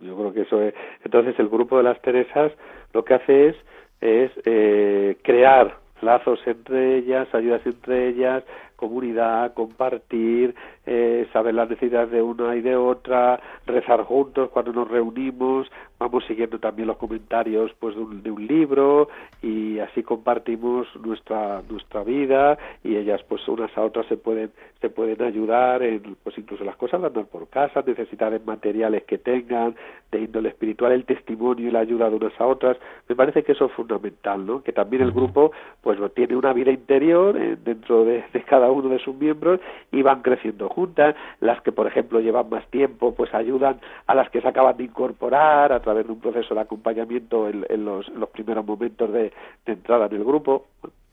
[0.00, 0.72] Yo creo que eso es.
[1.04, 2.52] Entonces, el grupo de las Teresas
[2.92, 3.56] lo que hace es,
[4.00, 8.44] es eh, crear lazos entre ellas, ayudas entre ellas,
[8.76, 10.54] comunidad, compartir,
[10.86, 15.68] eh, saber las necesidades de una y de otra, rezar juntos cuando nos reunimos,
[15.98, 19.08] vamos siguiendo también los comentarios pues de un, de un libro
[19.42, 24.90] y así compartimos nuestra nuestra vida y ellas pues unas a otras se pueden se
[24.90, 29.74] pueden ayudar en, pues incluso las cosas de andar por casa, necesidades materiales que tengan,
[30.12, 32.76] de índole espiritual, el testimonio y la ayuda de unas a otras.
[33.08, 34.62] Me parece que eso es fundamental, ¿no?
[34.62, 35.50] Que también el grupo,
[35.82, 40.02] pues tiene una vida interior eh, dentro de, de cada uno de sus miembros y
[40.02, 41.16] van creciendo juntas.
[41.40, 44.84] Las que, por ejemplo, llevan más tiempo, pues ayudan a las que se acaban de
[44.84, 49.10] incorporar a través de un proceso de acompañamiento en, en los, en los primeros momentos
[49.10, 49.32] de,
[49.64, 50.66] de entrada en el grupo.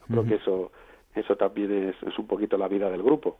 [0.07, 0.71] Creo que eso
[1.15, 3.37] eso también es, es un poquito la vida del grupo.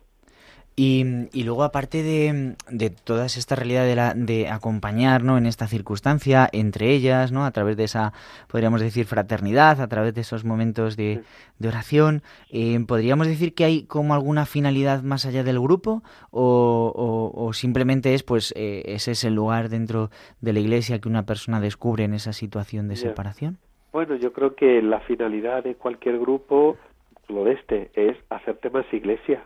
[0.78, 5.38] Y, y luego, aparte de, de todas estas realidades de, la, de acompañar ¿no?
[5.38, 7.46] en esta circunstancia, entre ellas, ¿no?
[7.46, 8.12] a través de esa,
[8.50, 11.24] podríamos decir, fraternidad, a través de esos momentos de,
[11.60, 16.04] de oración, eh, ¿podríamos decir que hay como alguna finalidad más allá del grupo?
[16.32, 20.10] ¿O, o, o simplemente es, pues, eh, ese es el lugar dentro
[20.42, 23.60] de la iglesia que una persona descubre en esa situación de separación?
[23.94, 26.76] Bueno, yo creo que la finalidad de cualquier grupo,
[27.30, 29.44] lo de este, es hacerte más iglesia,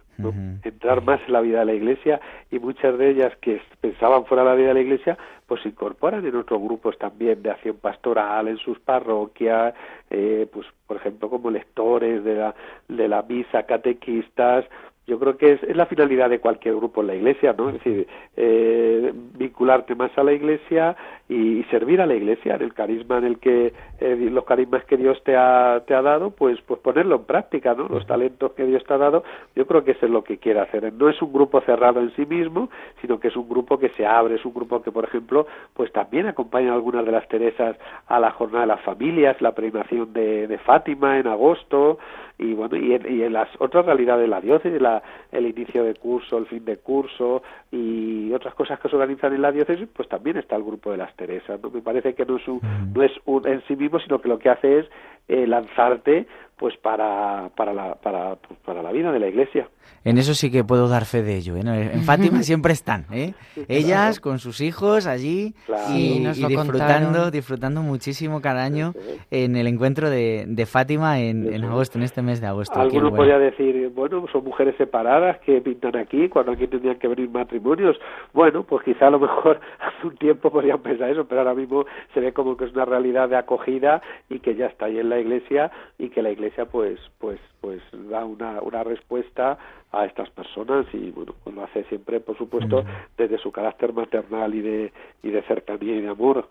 [0.63, 2.19] entrar más en la vida de la iglesia
[2.51, 5.69] y muchas de ellas que pensaban fuera de la vida de la iglesia, pues se
[5.69, 9.73] incorporan en otros grupos también de acción pastoral en sus parroquias,
[10.09, 12.55] eh, pues por ejemplo como lectores de la,
[12.87, 14.65] de la misa, catequistas,
[15.09, 17.69] yo creo que es, es la finalidad de cualquier grupo en la iglesia, ¿no?
[17.69, 20.95] Es decir, eh, vincularte más a la iglesia
[21.29, 24.83] y, y servir a la iglesia en el carisma en el que eh, los carismas
[24.85, 27.87] que Dios te ha, te ha dado, pues pues ponerlo en práctica, ¿no?
[27.87, 29.23] Los talentos que Dios te ha dado,
[29.55, 30.91] yo creo que eso es lo que quiere hacer.
[30.93, 32.69] No es un grupo cerrado en sí mismo,
[33.01, 35.91] sino que es un grupo que se abre, es un grupo que, por ejemplo, pues
[35.91, 40.11] también acompaña a algunas de las Teresas a la jornada de las familias, la peregrinación
[40.13, 41.99] de, de Fátima en agosto,
[42.39, 45.83] y bueno y en, y en las otras realidades de la diócesis la, el inicio
[45.83, 49.87] de curso el fin de curso y otras cosas que se organizan en la diócesis
[49.93, 52.61] pues también está el grupo de las Teresas no me parece que no es un,
[52.93, 54.85] no es un en sí mismo sino que lo que hace es
[55.27, 56.25] eh, lanzarte
[56.59, 59.69] pues para para la para, pues, para la vida de la iglesia
[60.03, 61.55] En eso sí que puedo dar fe de ello.
[61.55, 61.61] ¿eh?
[61.93, 63.33] En Fátima siempre están, ¿eh?
[63.67, 65.83] Ellas con sus hijos allí Claro.
[65.95, 67.31] y, Sí, nos y lo disfrutando, contaron.
[67.31, 69.19] disfrutando muchísimo cada año Eso es.
[69.31, 72.79] en el encuentro de, de Fátima en, en agosto, en este mes de agosto.
[72.79, 77.29] Algunos podría decir, bueno, son mujeres separadas que pintan aquí cuando aquí tendrían que venir
[77.29, 77.97] matrimonios.
[78.33, 81.85] Bueno, pues quizá a lo mejor hace un tiempo podrían pensar eso, pero ahora mismo
[82.13, 85.09] se ve como que es una realidad de acogida y que ya está ahí en
[85.09, 89.57] la iglesia y que la iglesia pues pues pues da una, una respuesta
[89.91, 92.83] a estas personas y bueno, pues lo hace siempre, por supuesto,
[93.17, 96.49] desde su carácter maternal y de y de cercanía y de amor.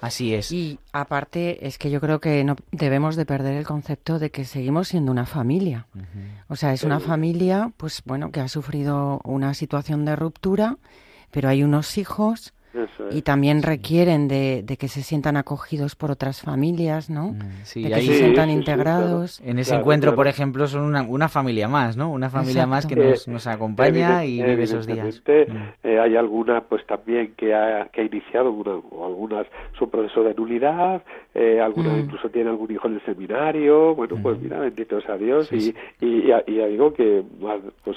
[0.00, 0.50] Así es.
[0.50, 4.44] Y aparte es que yo creo que no debemos de perder el concepto de que
[4.44, 5.86] seguimos siendo una familia.
[6.48, 10.78] O sea, es una familia, pues bueno, que ha sufrido una situación de ruptura,
[11.30, 13.16] pero hay unos hijos Eso es.
[13.16, 17.32] y también requieren de, de que se sientan acogidos por otras familias, ¿no?
[17.32, 19.40] Mm, sí, de que ahí- se sientan sí, sí, integrados.
[19.40, 20.16] En ese Claro, encuentro, claro.
[20.16, 22.10] por ejemplo, son una, una familia más, ¿no?
[22.10, 25.22] Una familia más que nos, nos acompaña y vive esos días.
[25.26, 25.52] Mm.
[25.82, 29.46] eh, hay alguna pues también que ha, que ha iniciado una, o algunas
[29.78, 31.02] su proceso de nulidad,
[31.34, 32.00] eh, algunas Mm.
[32.00, 35.60] incluso tienen algún hijo en el seminario, bueno pues mira, bendito sea Dios Sí, y,
[35.60, 35.74] sí.
[36.00, 37.22] y, ya- y ya digo que
[37.84, 37.96] pues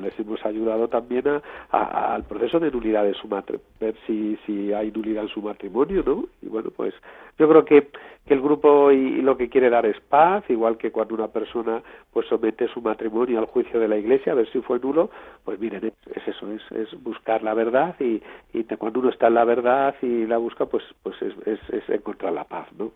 [0.00, 3.66] les hemos ayudado también a, a- al proceso de nulidad de su matrimonio,
[4.08, 6.24] si, si hay nulidad en su matrimonio, ¿no?
[6.42, 6.92] Y bueno pues
[7.38, 7.90] yo creo que,
[8.26, 11.80] que el grupo y, lo que quiere dar es paz, igual que cuando una persona
[12.12, 15.10] pues somete su matrimonio al juicio de la iglesia a ver si fue nulo,
[15.44, 18.20] pues miren, es, es eso, es, es buscar la verdad y,
[18.52, 21.88] y cuando uno está en la verdad y la busca, pues pues es, es, es
[21.88, 22.90] encontrar la paz, ¿no?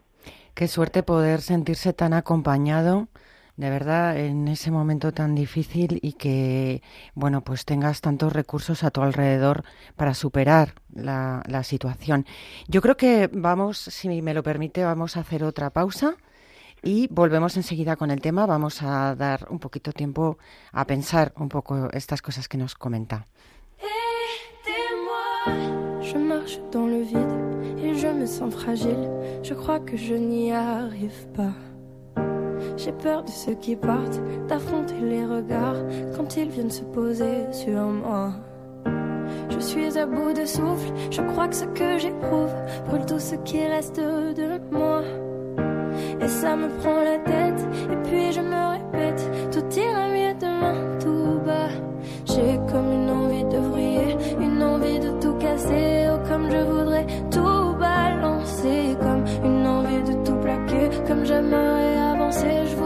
[0.54, 3.08] Qué suerte poder sentirse tan acompañado,
[3.56, 6.82] de verdad, en ese momento tan difícil y que,
[7.14, 9.64] bueno, pues tengas tantos recursos a tu alrededor
[9.96, 12.26] para superar la, situación.
[12.66, 16.16] Yo creo que vamos, si me lo permite, vamos a hacer otra pausa
[16.82, 18.46] y volvemos enseguida con el tema.
[18.46, 20.38] Vamos a dar un poquito tiempo
[20.72, 23.26] a pensar un poco estas cosas que nos comenta.
[26.02, 27.62] Je marche dans le vide
[27.94, 28.54] je me sens.
[29.42, 31.71] Je crois que je n'y arrive pas.
[32.76, 35.82] J'ai peur de ceux qui partent, d'affronter les regards
[36.16, 38.32] quand ils viennent se poser sur moi.
[39.50, 42.52] Je suis à bout de souffle, je crois que ce que j'éprouve
[42.88, 45.02] brûle tout ce qui reste de moi.
[46.20, 50.98] Et ça me prend la tête, et puis je me répète, tout ira mieux demain,
[50.98, 51.68] tout bas.
[52.24, 57.06] J'ai comme une envie de vriller, une envie de tout casser, oh comme je voudrais
[57.30, 61.81] tout balancer, comme une envie de tout plaquer, comme j'aimerais
[62.32, 62.76] avancer, je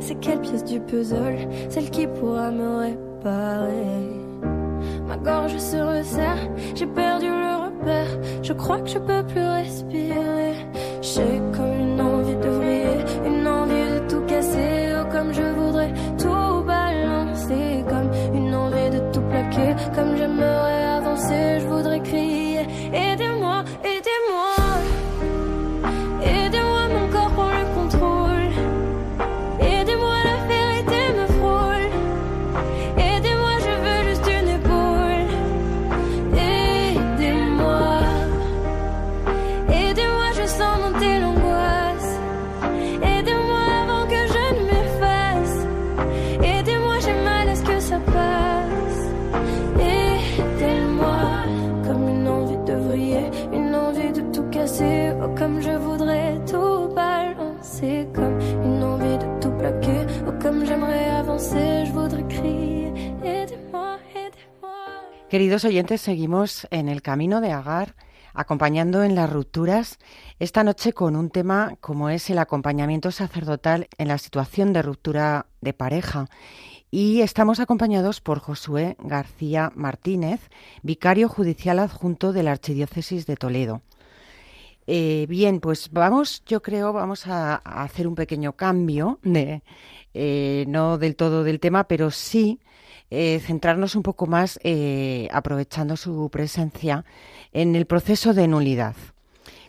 [0.00, 4.28] c'est quelle pièce du puzzle, celle qui pourra me réparer.
[5.08, 10.54] Ma gorge se resserre, j'ai perdu le repère, je crois que je peux plus respirer.
[11.02, 15.57] J'ai comme une envie de vriller, une envie de tout casser, oh comme je voudrais
[65.38, 67.94] Queridos oyentes, seguimos en el camino de Agar,
[68.34, 70.00] acompañando en las rupturas,
[70.40, 75.46] esta noche con un tema como es el acompañamiento sacerdotal en la situación de ruptura
[75.60, 76.26] de pareja.
[76.90, 80.40] Y estamos acompañados por Josué García Martínez,
[80.82, 83.82] vicario judicial adjunto de la Archidiócesis de Toledo.
[84.88, 89.62] Eh, bien, pues vamos, yo creo, vamos a, hacer un pequeño cambio, de,
[90.14, 92.58] eh, no del todo del tema, pero sí
[93.10, 97.04] eh, centrarnos un poco más, eh, aprovechando su presencia,
[97.52, 98.94] en el proceso de nulidad.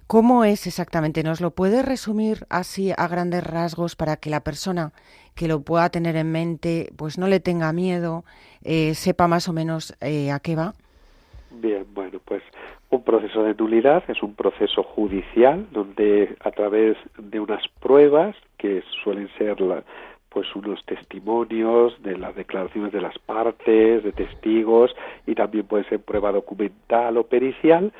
[0.10, 1.22] ¿Cómo es exactamente?
[1.22, 4.92] ¿Nos lo puede resumir así a grandes rasgos para que la persona
[5.36, 8.24] que lo pueda tener en mente, pues no le tenga miedo,
[8.64, 10.74] eh, sepa más o menos eh, a qué va?
[11.52, 12.42] Bien, bueno, pues
[12.90, 18.82] un proceso de nulidad es un proceso judicial donde a través de unas pruebas que
[19.04, 19.84] suelen ser la,
[20.30, 26.00] pues unos testimonios de las declaraciones de las partes, de testigos y también puede ser
[26.00, 27.92] prueba documental o pericial,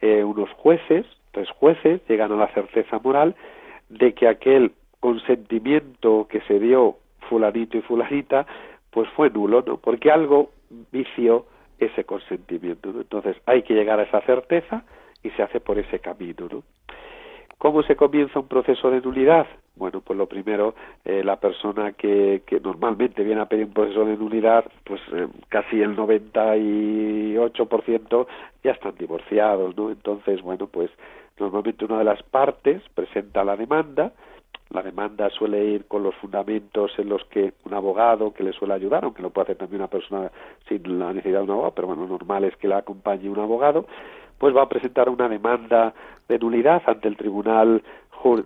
[0.00, 3.34] eh, unos jueces, tres jueces llegan a la certeza moral
[3.88, 6.96] de que aquel consentimiento que se dio
[7.28, 8.46] fulanito y fulanita
[8.90, 9.76] pues fue nulo, ¿no?
[9.78, 10.50] Porque algo
[10.92, 11.46] vició
[11.78, 13.00] ese consentimiento, ¿no?
[13.00, 14.84] Entonces hay que llegar a esa certeza
[15.22, 16.62] y se hace por ese camino, ¿no?
[17.58, 19.48] ¿Cómo se comienza un proceso de nulidad?
[19.74, 24.04] Bueno, pues lo primero, eh, la persona que, que normalmente viene a pedir un proceso
[24.04, 28.26] de nulidad, pues eh, casi el 98%
[28.62, 29.90] ya están divorciados, ¿no?
[29.90, 30.88] Entonces, bueno, pues
[31.38, 34.12] normalmente una de las partes presenta la demanda,
[34.70, 38.74] la demanda suele ir con los fundamentos en los que un abogado que le suele
[38.74, 40.30] ayudar, aunque lo puede hacer también una persona
[40.68, 43.86] sin la necesidad de un abogado, pero bueno, normal es que la acompañe un abogado,
[44.38, 45.94] pues va a presentar una demanda
[46.28, 47.82] de nulidad ante el tribunal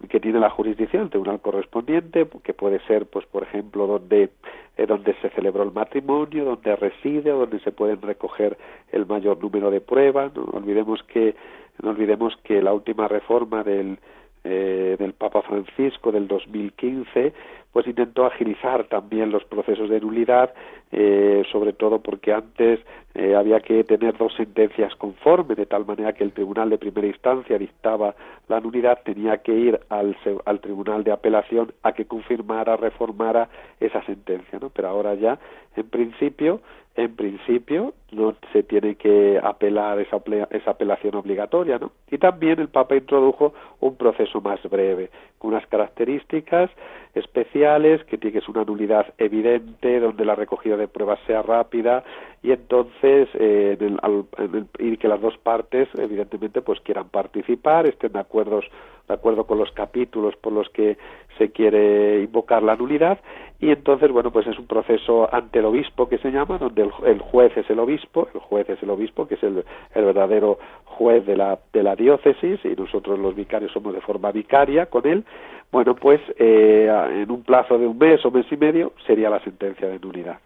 [0.08, 4.30] que tiene la jurisdicción, el tribunal correspondiente, que puede ser, pues, por ejemplo, donde
[4.76, 8.56] eh, donde se celebró el matrimonio, donde reside, o donde se pueden recoger
[8.90, 10.34] el mayor número de pruebas.
[10.34, 11.34] No olvidemos que
[11.82, 13.98] no olvidemos que la última reforma del
[14.44, 17.32] eh, del Papa Francisco del 2015,
[17.72, 20.52] pues intentó agilizar también los procesos de nulidad,
[20.92, 22.80] eh, sobre todo porque antes
[23.14, 27.06] eh, había que tener dos sentencias conformes, de tal manera que el tribunal de primera
[27.06, 28.14] instancia dictaba
[28.48, 33.48] la nulidad, tenía que ir al, al tribunal de apelación a que confirmara, reformara
[33.80, 34.68] esa sentencia, ¿no?
[34.70, 35.38] Pero ahora ya,
[35.74, 36.60] en principio,
[36.94, 41.92] en principio no se tiene que apelar esa, esa apelación obligatoria, ¿no?
[42.10, 46.70] Y también el Papa introdujo un proceso más breve, con unas características
[47.14, 52.04] especiales, que tiene que ser una nulidad evidente, donde la recogida de pruebas sea rápida
[52.42, 57.08] y entonces eh, en el, al, en el, que las dos partes evidentemente pues quieran
[57.08, 58.60] participar, estén de acuerdo
[59.08, 60.96] de acuerdo con los capítulos por los que
[61.36, 63.18] se quiere invocar la nulidad.
[63.60, 66.90] Y entonces bueno pues es un proceso ante el obispo que se llama donde el,
[67.06, 70.58] el juez es el obispo el juez es el obispo que es el, el verdadero
[70.84, 75.06] juez de la de la diócesis y nosotros los vicarios somos de forma vicaria con
[75.06, 75.24] él.
[75.70, 79.42] Bueno pues eh, en un plazo de un mes o mes y medio sería la
[79.42, 80.38] sentencia de nulidad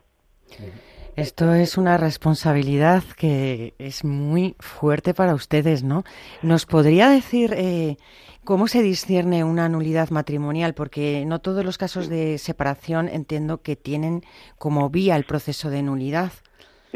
[1.16, 6.04] esto es una responsabilidad que es muy fuerte para ustedes, ¿no?
[6.42, 7.96] ¿Nos podría decir eh,
[8.44, 10.74] cómo se discierne una nulidad matrimonial?
[10.74, 14.24] Porque no todos los casos de separación entiendo que tienen
[14.58, 16.32] como vía el proceso de nulidad.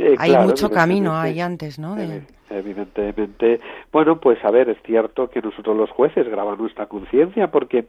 [0.00, 1.94] Eh, hay claro, mucho camino ahí antes, ¿no?
[1.94, 2.22] De...
[2.48, 3.60] Evidentemente,
[3.92, 7.84] bueno, pues a ver, es cierto que nosotros los jueces graban nuestra conciencia porque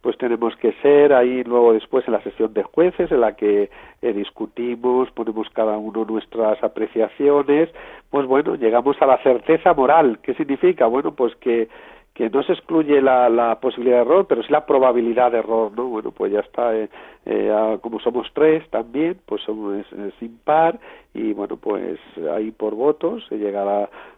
[0.00, 3.68] pues tenemos que ser ahí luego después en la sesión de jueces en la que
[4.00, 7.68] eh, discutimos, ponemos cada uno nuestras apreciaciones,
[8.08, 10.18] pues bueno, llegamos a la certeza moral.
[10.22, 10.86] ¿Qué significa?
[10.86, 11.68] Bueno, pues que
[12.16, 15.70] que no se excluye la, la posibilidad de error, pero sí la probabilidad de error,
[15.76, 15.84] ¿no?
[15.84, 16.88] Bueno, pues ya está, eh,
[17.26, 20.80] eh, como somos tres también, pues somos es, impar
[21.12, 22.00] y bueno, pues
[22.34, 23.60] ahí por votos se llega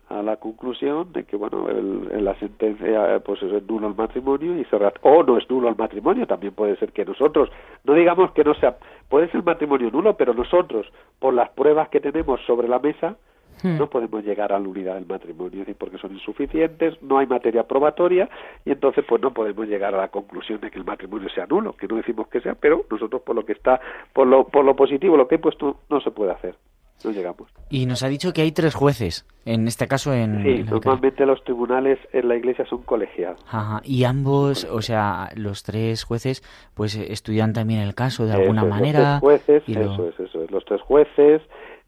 [0.09, 4.65] a la, conclusión de que bueno, el, la sentencia pues es nulo el matrimonio y
[4.67, 7.51] se o no es nulo el matrimonio, también puede ser que nosotros,
[7.83, 8.77] no digamos que no sea,
[9.09, 10.87] puede ser matrimonio nulo, pero nosotros
[11.19, 13.17] por las pruebas que tenemos sobre la mesa
[13.63, 13.79] Hmm.
[13.79, 18.29] No podemos llegar a la unidad del matrimonio, porque son insuficientes, no hay materia probatoria
[18.65, 21.75] y entonces pues no podemos llegar a la conclusión de que el matrimonio sea nulo,
[21.75, 23.81] que no decimos que sea, pero nosotros por lo que está,
[24.13, 26.57] por lo, por lo positivo, lo que he puesto, no se puede hacer.
[27.05, 27.49] No llegamos.
[27.71, 30.43] Y nos ha dicho que hay tres jueces, en este caso en...
[30.43, 33.41] Sí, normalmente los tribunales en la iglesia son colegiados.
[33.49, 33.81] Ajá.
[33.85, 36.43] Y ambos, o sea, los tres jueces,
[36.75, 39.21] pues estudian también el caso de alguna manera.
[39.23, 40.51] Los tres jueces, eso es, eso es.
[40.51, 41.43] Los tres jueces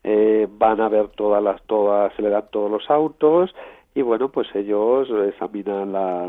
[0.05, 3.55] eh, van a ver todas las todas se le dan todos los autos
[3.94, 6.28] y bueno pues ellos examinan la,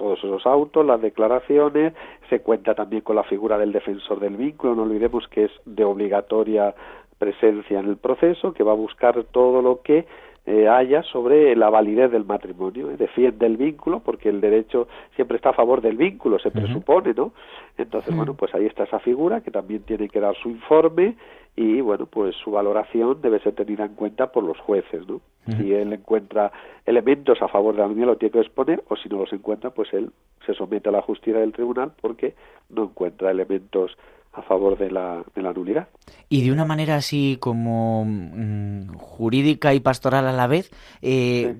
[0.00, 1.92] todos esos autos, las declaraciones,
[2.30, 5.84] se cuenta también con la figura del defensor del vínculo, no olvidemos que es de
[5.84, 6.74] obligatoria
[7.18, 10.06] presencia en el proceso, que va a buscar todo lo que
[10.46, 12.90] eh, haya sobre la validez del matrimonio.
[12.90, 12.96] ¿eh?
[12.96, 17.32] Defiende el vínculo porque el derecho siempre está a favor del vínculo, se presupone, ¿no?
[17.76, 21.14] Entonces, bueno, pues ahí está esa figura que también tiene que dar su informe
[21.56, 25.20] y bueno pues su valoración debe ser tenida en cuenta por los jueces no
[25.58, 26.52] si él encuentra
[26.86, 29.70] elementos a favor de la unión lo tiene que exponer o si no los encuentra
[29.70, 30.10] pues él
[30.46, 32.34] se somete a la justicia del tribunal porque
[32.68, 33.96] no encuentra elementos
[34.32, 35.88] a favor de la, de la nulidad.
[36.28, 40.70] Y de una manera así como mm, jurídica y pastoral a la vez,
[41.02, 41.56] eh,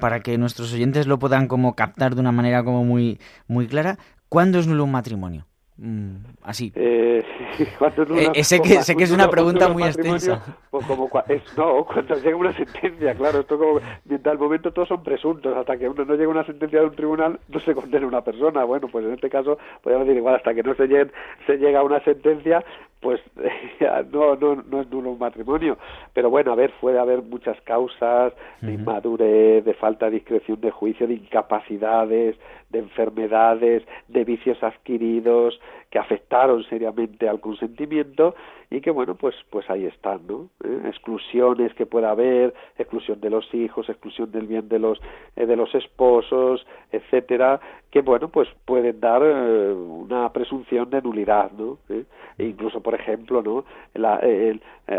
[0.00, 3.18] para que nuestros oyentes lo puedan como captar de una manera como muy,
[3.48, 5.46] muy clara, ¿cuándo es nulo un matrimonio?
[5.82, 6.70] Mm, así.
[6.74, 7.24] Eh,
[7.58, 10.44] eh sé, que, sé que es una pregunta muy extensa.
[10.70, 14.88] Pues como, es, no, cuando llega una sentencia, claro, esto como, mientras al momento todos
[14.88, 18.06] son presuntos, hasta que uno no llega una sentencia de un tribunal no se condena
[18.06, 18.62] una persona.
[18.64, 21.10] Bueno, pues en este caso podemos decir igual, hasta que no se, llegue,
[21.46, 22.62] se llega a una sentencia,
[23.00, 23.20] pues
[24.12, 25.78] no, no, no es nulo un matrimonio.
[26.12, 30.70] Pero bueno, a ver, puede haber muchas causas de inmadurez, de falta de discreción de
[30.70, 32.36] juicio, de incapacidades,
[32.68, 35.58] de enfermedades, de vicios adquiridos
[35.90, 38.34] que afectaron seriamente al consentimiento
[38.70, 40.82] y que bueno pues pues ahí están no ¿Eh?
[40.84, 45.00] exclusiones que pueda haber exclusión de los hijos exclusión del bien de los
[45.34, 47.60] eh, de los esposos etcétera
[47.90, 52.04] que bueno pues pueden dar eh, una presunción de nulidad no e
[52.38, 53.64] incluso por ejemplo no
[53.94, 54.20] la,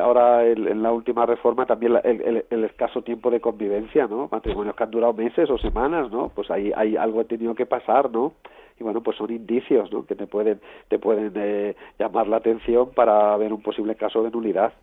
[0.01, 4.83] ahora en la última reforma también el, el, escaso tiempo de convivencia no matrimonios que
[4.83, 8.33] han durado meses o semanas no pues ahí hay algo ha tenido que pasar no
[8.81, 10.05] y bueno pues son indicios ¿no?
[10.05, 14.31] que te pueden te pueden eh, llamar la atención para ver un posible caso de
[14.31, 14.73] nulidad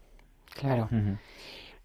[0.60, 0.88] claro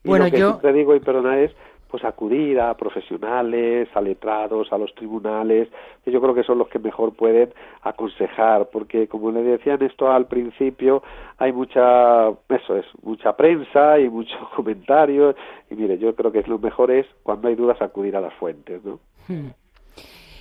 [0.04, 1.52] bueno lo que yo siempre digo y perdona es
[1.90, 5.70] pues acudir a profesionales, a letrados, a los tribunales,
[6.04, 7.54] que yo creo que son los que mejor pueden
[7.84, 11.04] aconsejar, porque como le decían esto al principio,
[11.38, 15.36] hay mucha, eso es, mucha prensa y muchos comentarios,
[15.70, 18.84] y mire, yo creo que lo mejor es, cuando hay dudas, acudir a las fuentes,
[18.84, 19.00] ¿no?
[19.28, 19.52] Hmm.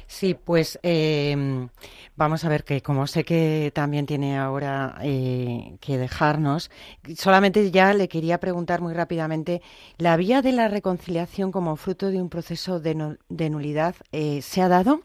[0.06, 1.68] Sí, pues em,
[2.16, 6.70] vamos a ver que como sé que también tiene ahora eh, que dejarnos,
[7.16, 9.62] solamente ya le quería preguntar muy rápidamente,
[9.98, 14.62] ¿la vía de la reconciliación como fruto de un proceso de, de nulidad eh, se
[14.62, 15.02] ha dado?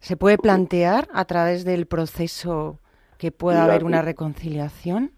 [0.00, 2.78] ¿Se puede plantear a través del proceso
[3.18, 5.12] que pueda haber una reconciliación?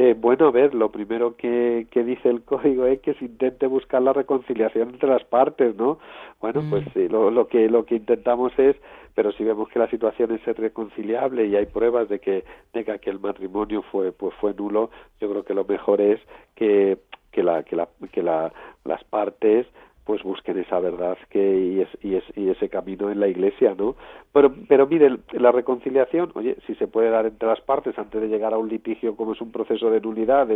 [0.00, 3.66] Eh, bueno, a ver, lo primero que, que, dice el código es que se intente
[3.66, 5.98] buscar la reconciliación entre las partes, ¿no?
[6.40, 6.90] Bueno, pues mm.
[6.94, 8.76] sí, lo, lo, que lo que intentamos es,
[9.16, 12.44] pero si vemos que la situación es reconciliable y hay pruebas de que
[12.74, 14.90] de que el matrimonio fue pues fue nulo,
[15.20, 16.20] yo creo que lo mejor es
[16.54, 16.98] que
[17.32, 18.52] que la que la que la,
[18.84, 19.66] las partes
[20.08, 23.74] pues busquen esa verdad que y, es, y, es, y, ese camino en la iglesia
[23.76, 23.94] no
[24.32, 28.28] pero pero mire la reconciliación oye si se puede dar entre las partes antes de
[28.28, 30.48] llegar a un litigio como es un proceso de nulidad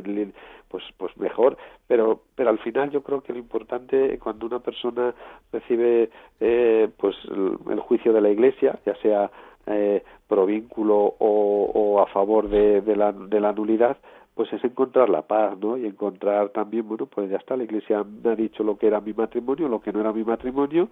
[0.71, 5.15] pues pues mejor pero pero al final yo creo que lo importante cuando una persona
[5.53, 6.09] recibe
[6.41, 9.31] eh, pues el, juicio de la iglesia ya sea
[9.67, 13.99] eh, pro vínculo o, o a favor de la de la nulidad
[14.35, 15.77] pues es encontrar la paz, ¿no?
[15.77, 19.01] Y encontrar también, bueno, pues ya está, la Iglesia me ha dicho lo que era
[19.01, 20.89] mi matrimonio, lo que no era mi matrimonio,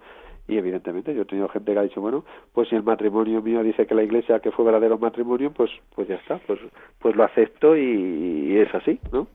[0.47, 2.23] y evidentemente yo he tenido gente que ha dicho, bueno,
[2.53, 6.07] pues si el matrimonio mío dice que la Iglesia que fue verdadero matrimonio, pues pues
[6.07, 6.59] ya está, pues
[6.99, 9.27] pues lo acepto y, es así, ¿no?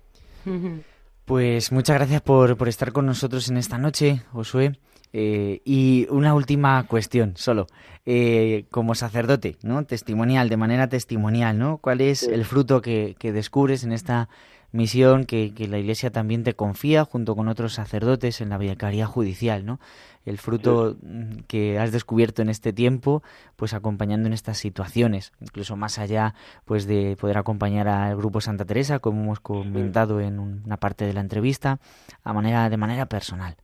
[1.24, 4.72] Pues muchas gracias por, por estar con nosotros en esta noche, Josué.
[5.12, 7.66] Eh, y una última cuestión, solo.
[8.08, 9.84] Eh, como sacerdote, ¿no?
[9.84, 11.78] Testimonial, de manera testimonial, ¿no?
[11.78, 14.28] ¿Cuál es el fruto que, descubres en esta
[14.70, 19.66] misión que, la Iglesia también te confía junto con otros sacerdotes en la vicaría judicial,
[19.66, 19.80] ¿no?
[20.24, 23.24] El fruto mm, que has descubierto en este tiempo,
[23.56, 26.34] pues acompañando en estas situaciones, incluso más allá,
[26.64, 31.12] pues de poder acompañar al grupo Santa Teresa, como hemos comentado en una parte de
[31.12, 31.80] la entrevista,
[32.22, 33.56] a manera de manera personal.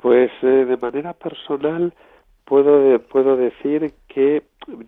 [0.00, 1.92] Pues eh, de manera personal
[2.44, 4.42] puedo puedo decir que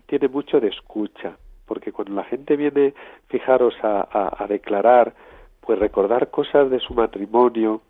[0.07, 2.93] tiene mucho de escucha porque cuando la gente viene,
[3.27, 5.13] fijaros, a, a, declarar,
[5.61, 7.81] pues recordar cosas de su matrimonio,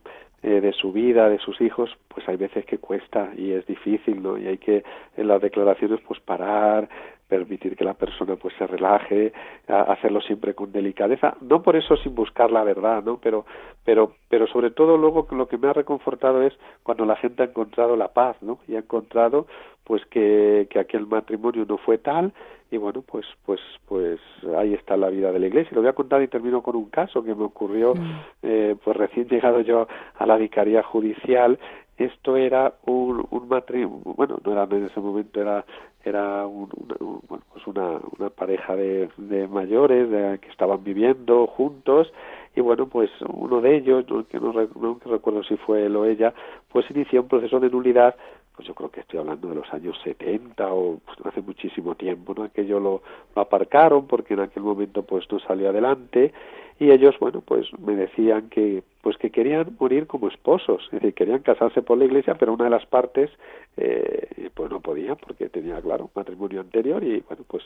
[0.44, 4.22] eh, de su vida, de sus hijos, pues hay veces que cuesta y es difícil,
[4.22, 4.38] ¿no?
[4.38, 4.84] Y hay que
[5.16, 6.89] en las declaraciones pues parar,
[7.28, 9.34] permitir que la persona pues se relaje,
[9.68, 13.18] hacerlo siempre con delicadeza, no por eso sin buscar la verdad, ¿no?
[13.18, 13.46] Pero
[13.84, 17.46] pero pero sobre todo luego lo que me ha reconfortado es cuando la gente ha
[17.48, 18.60] encontrado la paz, ¿no?
[18.68, 19.48] Y ha encontrado
[19.84, 22.34] pues que, que aquel matrimonio no fue tal
[22.74, 24.19] y bueno pues pues pues
[24.57, 25.71] ahí está la vida de la iglesia.
[25.74, 28.19] Lo voy a contar y termino con un caso que me ocurrió mm.
[28.41, 31.59] eh, pues recién llegado yo a la vicaría judicial.
[31.97, 35.63] Esto era un, un matrimonio bueno no era en ese momento era
[36.05, 36.67] era un,
[36.99, 42.11] bueno, pues una, una pareja de, de mayores de, que estaban viviendo juntos.
[42.55, 46.05] Y bueno pues uno de ellos no, que no, no recuerdo si fue él o
[46.05, 46.34] ella
[46.71, 48.15] pues inició un proceso de nulidad
[48.56, 52.34] pues yo creo que estoy hablando de los años 70 o pues, hace muchísimo tiempo,
[52.36, 52.43] ¿no?
[52.43, 53.01] Aquello lo,
[53.36, 56.34] lo aparcaron porque en aquel momento pues no salió adelante
[56.80, 61.14] y ellos, bueno, pues me decían que pues que querían morir como esposos, es decir,
[61.14, 63.30] querían casarse por la iglesia, pero una de las partes
[63.78, 67.64] eh, pues no podía porque tenía, claro, un matrimonio anterior y bueno, pues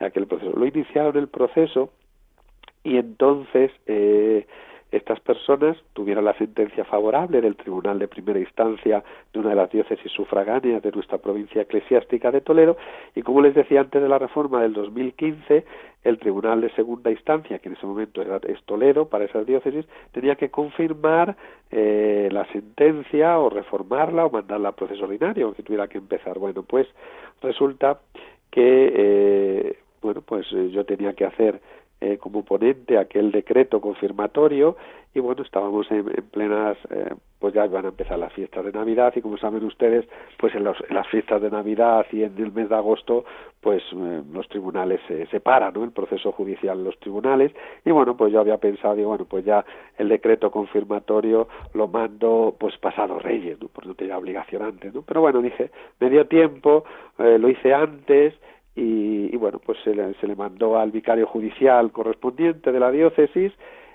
[0.00, 0.52] aquel proceso.
[0.56, 1.90] Lo iniciaron el proceso
[2.84, 4.46] y entonces eh,
[4.92, 9.70] estas personas tuvieran la sentencia favorable del Tribunal de Primera Instancia de una de las
[9.70, 12.76] diócesis sufragáneas de nuestra provincia eclesiástica de Toledo
[13.14, 15.64] y como les decía antes de la reforma del 2015
[16.04, 19.86] el Tribunal de Segunda Instancia que en ese momento era, es Toledo para esas diócesis
[20.12, 21.36] tenía que confirmar
[21.70, 26.38] eh, la sentencia o reformarla o mandarla a proceso ordinario que tuviera que empezar.
[26.38, 26.86] Bueno pues
[27.40, 27.98] resulta
[28.50, 31.62] que eh, bueno pues eh, yo tenía que hacer
[32.04, 34.76] eh, como ponente aquel decreto confirmatorio
[35.14, 39.12] y bueno estábamos en, plenas eh, pues ya iban a empezar las fiestas de Navidad
[39.14, 40.04] y como saben ustedes
[40.36, 43.24] pues en, las fiestas de Navidad y en el mes de agosto
[43.60, 45.84] pues eh, los tribunales se separan ¿no?
[45.84, 47.52] el proceso judicial en los tribunales
[47.84, 49.64] y bueno pues yo había pensado y bueno pues ya
[49.96, 53.68] el decreto confirmatorio lo mando pues pasado Reyes ¿no?
[53.68, 55.02] porque no tenía obligación antes ¿no?
[55.02, 56.82] pero bueno dije me dio tiempo
[57.18, 58.34] lo hice antes
[58.74, 63.52] y, bueno, pues se le, se le mandó al vicario judicial correspondiente de la diócesis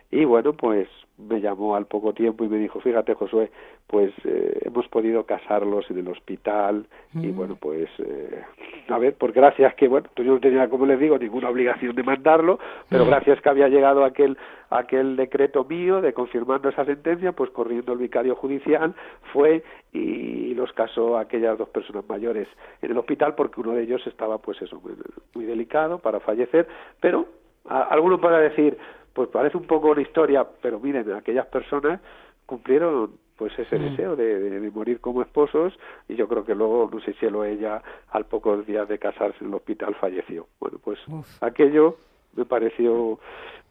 [0.10, 0.88] y bueno, pues
[1.18, 3.52] me llamó al poco tiempo y me dijo, fíjate Josué,
[3.88, 6.86] pues eh, hemos podido casarlos en el hospital
[7.16, 7.36] y mm.
[7.36, 8.44] bueno, pues eh,
[8.88, 12.04] a ver, por gracias que, bueno, yo no tenía, como les digo, ninguna obligación de
[12.04, 13.08] mandarlo, pero mm.
[13.08, 14.38] gracias que había llegado aquel,
[14.70, 18.94] aquel decreto mío de confirmando esa sentencia, pues corriendo el vicario judicial
[19.34, 22.48] fue y los casó a aquellas dos personas mayores
[22.82, 24.94] en el hospital porque uno de ellos estaba pues eso, muy,
[25.34, 26.68] muy delicado para fallecer,
[27.02, 27.26] pero
[27.68, 28.78] alguno podrá decir,
[29.18, 32.00] pues parece un poco una historia, pero miren, aquellas personas
[32.46, 33.82] cumplieron pues ese mm.
[33.82, 35.74] deseo de, morir como esposos
[36.08, 39.38] y yo creo que luego, no sé si lo ella, al pocos días de casarse
[39.42, 40.46] en el hospital falleció.
[40.60, 41.00] Bueno, pues
[41.42, 41.98] aquello
[42.36, 43.18] me pareció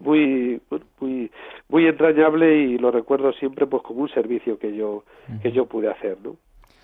[0.00, 0.60] muy
[0.98, 1.30] muy
[1.68, 5.04] muy entrañable y lo recuerdo siempre pues como un servicio que yo
[5.42, 6.34] que yo pude hacer, ¿no?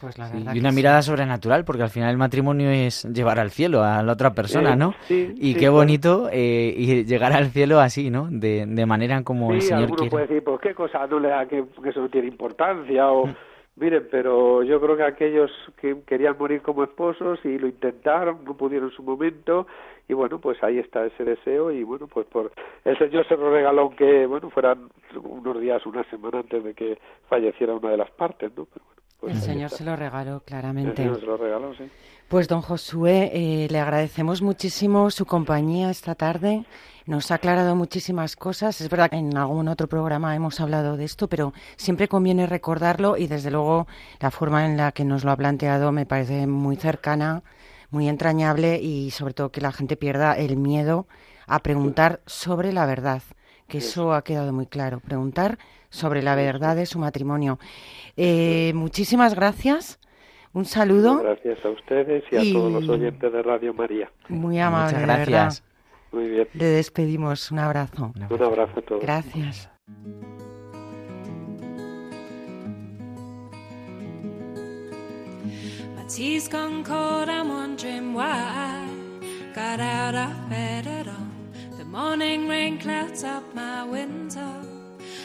[0.02, 0.16] Pues
[0.52, 4.12] y una mirada sobrenatural, porque al final el matrimonio es llevar al cielo a la
[4.14, 4.94] otra persona, ¿no?
[5.08, 8.26] y qué bonito eh, y llegar al cielo así, ¿no?
[8.28, 10.10] De, de manera como el Señor quiere.
[10.10, 13.26] puede decir, pues qué cosa, no le da que, eso no tiene importancia o...
[13.26, 13.34] Mm.
[13.74, 15.50] Miren, pero yo creo que aquellos
[15.80, 19.66] que querían morir como esposos y lo intentaron, no pudieron en su momento,
[20.08, 22.52] y bueno, pues ahí está ese deseo, y bueno, pues por
[22.84, 24.90] el Señor se lo regaló aunque, bueno, fueran
[25.24, 26.98] unos días, una semana antes de que
[27.30, 28.66] falleciera una de las partes, ¿no?
[28.66, 29.01] Pero bueno.
[29.22, 31.02] Pues el Señor se lo regaló, claramente.
[31.02, 31.84] El Señor se lo regaló, sí.
[32.26, 36.64] Pues don Josué, eh, le agradecemos muchísimo su compañía esta tarde.
[37.06, 38.80] Nos ha aclarado muchísimas cosas.
[38.80, 43.16] Es verdad que en algún otro programa hemos hablado de esto, pero siempre conviene recordarlo
[43.16, 43.86] y desde luego
[44.18, 47.44] la forma en la que nos lo ha planteado me parece muy cercana,
[47.90, 51.06] muy entrañable y sobre todo que la gente pierda el miedo
[51.46, 53.22] a preguntar sobre la verdad,
[53.72, 55.00] que eso ha quedado muy claro.
[55.00, 55.56] Preguntar
[55.88, 57.58] sobre la verdad de su matrimonio.
[58.18, 59.98] Eh, muchísimas gracias.
[60.52, 61.22] Un saludo.
[61.22, 64.12] Gracias a ustedes y a todos los oyentes de Radio María.
[64.28, 65.64] Muy amable, Muchas gracias.
[66.12, 66.48] Muy bien.
[66.52, 67.50] Le despedimos.
[67.50, 68.12] Un abrazo.
[68.14, 69.00] Un abrazo a todos.
[69.00, 69.70] Gracias.
[81.92, 84.66] Morning rain clouds up my window,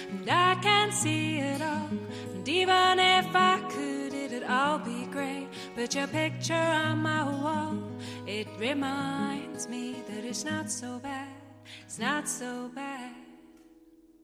[0.09, 1.89] and I can't see it all.
[2.33, 5.47] And even if I could, it'd all be great.
[5.77, 7.77] But your picture on my wall,
[8.25, 11.29] it reminds me that it's not so bad.
[11.85, 13.26] It's not so bad.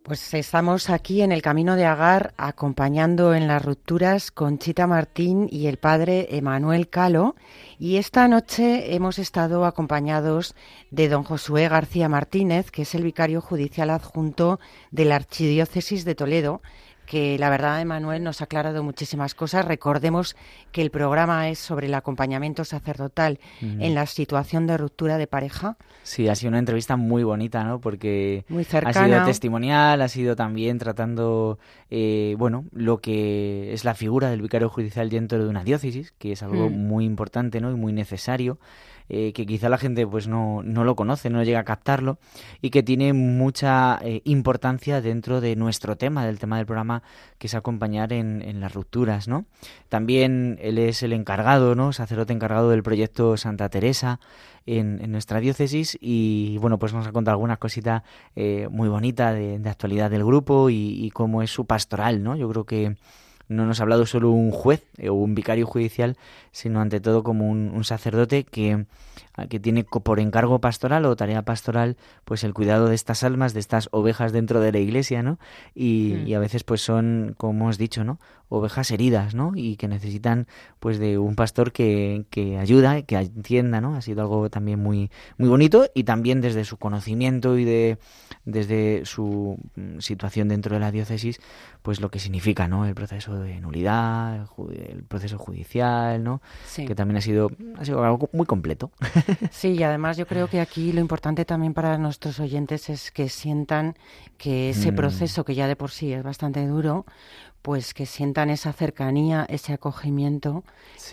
[0.04, 5.48] Pues estamos aquí en el camino de Agar acompañando en las rupturas con Chita Martín
[5.50, 7.38] y el padre Emanuel Calo.
[7.80, 10.56] Y esta noche hemos estado acompañados
[10.92, 14.60] de don Josué García Martínez, que es el vicario judicial adjunto
[14.92, 16.62] de la Archidiócesis de Toledo,
[17.06, 19.66] que la verdad, Emanuel, nos ha aclarado muchísimas cosas.
[19.66, 20.36] Recordemos
[20.72, 25.78] que el programa es sobre el acompañamiento sacerdotal en la situación de ruptura de pareja.
[26.04, 27.80] Sí, ha sido una entrevista muy bonita, ¿no?
[27.80, 33.94] Porque muy ha sido testimonial, ha sido también tratando, eh, bueno, lo que es la
[33.94, 36.74] figura del vicario judicial dentro de una diócesis, que es algo mm.
[36.74, 37.72] muy importante, ¿no?
[37.72, 38.60] Y muy necesario.
[39.10, 42.18] Eh, que quizá la gente pues no, no, lo conoce, no llega a captarlo
[42.62, 47.04] y que tiene mucha eh, importancia dentro de nuestro tema, del tema del programa,
[47.38, 49.46] que es acompañar en, en, las rupturas, ¿no?
[49.90, 51.92] También él es el encargado, ¿no?
[51.92, 54.20] Sacerdote encargado del proyecto Santa Teresa
[54.66, 58.04] en, en nuestra diócesis y bueno, pues nos ha contado algunas cositas
[58.36, 62.36] eh, muy bonitas de, de, actualidad del grupo y, y cómo es su pastoral, ¿no?
[62.36, 62.96] Yo creo que
[63.48, 66.18] no nos ha hablado solo un juez eh, o un vicario judicial,
[66.52, 68.86] sino ante todo como un, sacerdote que,
[69.50, 73.60] que, tiene por encargo pastoral o tarea pastoral pues el cuidado de estas almas, de
[73.60, 75.40] estas ovejas dentro de la iglesia, ¿no?
[75.74, 76.28] Y, mm.
[76.28, 78.20] y a veces pues son, como hemos dicho, ¿no?
[78.54, 79.54] ovejas heridas, ¿no?
[79.56, 80.48] Y que necesitan,
[80.80, 83.96] pues, de un pastor que, que ayuda, que entienda, ¿no?
[83.96, 87.98] Ha sido algo también muy, muy bonito y también desde su conocimiento y de,
[88.46, 91.40] desde su mm, situación dentro de la diócesis,
[91.82, 92.86] pues lo que significa, ¿no?
[92.86, 96.42] El proceso de nulidad, el proceso judicial, ¿no?
[96.76, 98.92] Que también ha sido, ha sido algo muy completo.
[99.52, 103.30] Sí, y además yo creo que aquí lo importante también para nuestros oyentes es que
[103.30, 103.96] sientan
[104.38, 104.96] que ese mm.
[104.96, 107.06] proceso, que ya de por sí es bastante duro,
[107.64, 110.66] pues que sientan esa cercanía, ese acogimiento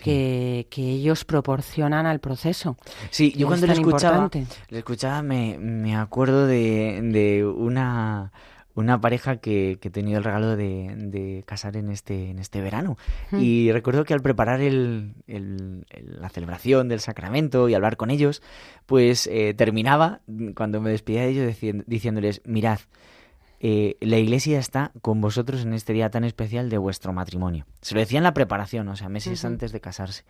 [0.03, 2.75] que, que, ellos proporcionan al proceso.
[3.09, 4.29] Sí, yo cuando lo escuchaba,
[4.69, 8.33] lo escuchaba me, me acuerdo de, de una
[8.75, 12.61] una pareja que, que, he tenido el regalo de, de, casar en este, en este
[12.61, 12.97] verano.
[13.31, 18.41] Y recuerdo que al preparar el, el, la celebración del sacramento y hablar con ellos,
[18.85, 20.21] pues eh, terminaba,
[20.55, 22.79] cuando me despedía de ellos, diciéndoles, mirad,
[23.63, 27.67] eh, la iglesia está con vosotros en este día tan especial de vuestro matrimonio.
[27.81, 30.23] Se lo decía en la preparación, o sea, meses antes de casarse.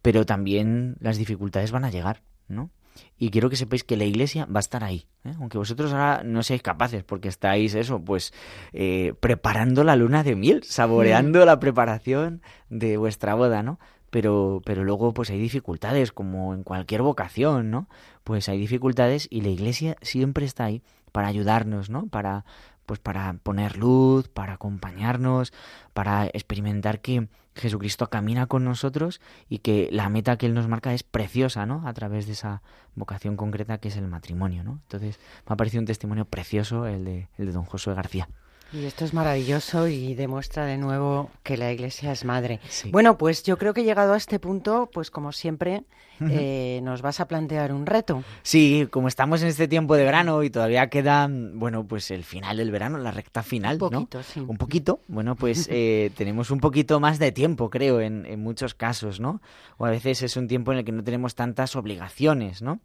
[0.00, 2.70] Pero también las dificultades van a llegar, ¿no?
[3.18, 5.06] Y quiero que sepáis que la iglesia va a estar ahí.
[5.24, 5.34] ¿eh?
[5.38, 8.32] Aunque vosotros ahora no seáis capaces, porque estáis eso, pues
[8.72, 13.78] eh, preparando la luna de miel, saboreando la preparación de vuestra boda, ¿no?
[14.10, 17.88] Pero, pero luego pues hay dificultades, como en cualquier vocación, ¿no?
[18.24, 20.82] Pues hay dificultades y la iglesia siempre está ahí
[21.12, 22.06] para ayudarnos, ¿no?
[22.06, 22.44] Para
[22.88, 25.52] pues para poner luz, para acompañarnos,
[25.92, 29.20] para experimentar que Jesucristo camina con nosotros
[29.50, 31.86] y que la meta que él nos marca es preciosa, ¿no?
[31.86, 32.62] A través de esa
[32.94, 34.80] vocación concreta que es el matrimonio, ¿no?
[34.84, 38.28] Entonces, me ha parecido un testimonio precioso el de, el de don Josué García.
[38.72, 42.60] Y esto es maravilloso y demuestra de nuevo que la Iglesia es madre.
[42.90, 45.84] Bueno, pues yo creo que llegado a este punto, pues como siempre,
[46.20, 48.22] eh, nos vas a plantear un reto.
[48.42, 52.58] Sí, como estamos en este tiempo de verano y todavía queda, bueno, pues el final
[52.58, 54.40] del verano, la recta final, un poquito, Sí.
[54.40, 55.00] Un poquito.
[55.08, 59.40] Bueno, pues eh, tenemos un poquito más de tiempo, creo, en, en, muchos casos, ¿no?
[59.78, 62.80] O a veces es un tiempo en el que no tenemos tantas obligaciones, ¿no?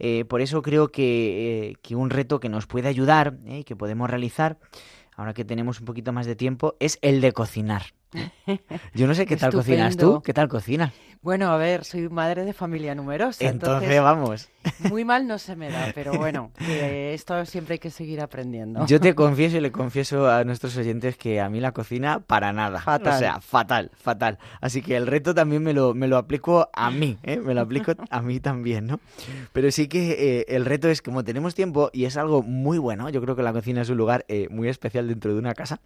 [0.00, 4.08] Eh, por eso creo que, que, un reto que nos puede ayudar y que podemos
[4.08, 4.58] realizar
[5.20, 7.82] ahora que tenemos un poquito más de tiempo, es el de cocinar.
[8.94, 10.92] Yo no sé qué tal cocinas tú, qué tal cocinas.
[11.22, 13.44] Bueno, a ver, soy madre de familia numerosa.
[13.44, 14.48] Entonces, vamos.
[14.88, 18.86] Muy mal no se me da, pero bueno, esto siempre hay que seguir aprendiendo.
[18.86, 22.54] Yo te confieso y le confieso a nuestros oyentes que a mí la cocina para
[22.54, 22.80] nada.
[22.80, 23.14] Fatal.
[23.14, 24.38] O sea, fatal, fatal.
[24.62, 27.36] Así que el reto también me lo, me lo aplico a mí, ¿eh?
[27.38, 29.00] me lo aplico a mí también, ¿no?
[29.52, 33.10] Pero sí que eh, el reto es como tenemos tiempo y es algo muy bueno,
[33.10, 35.80] yo creo que la cocina es un lugar eh, muy especial dentro de una casa,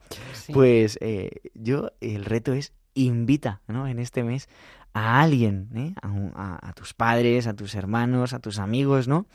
[0.52, 3.88] pues eh, yo el reto es invita, ¿no?
[3.88, 4.48] En este mes
[4.94, 5.92] a alguien, ¿eh?
[6.36, 9.26] a, tus padres, a tus hermanos, a tus amigos, ¿no?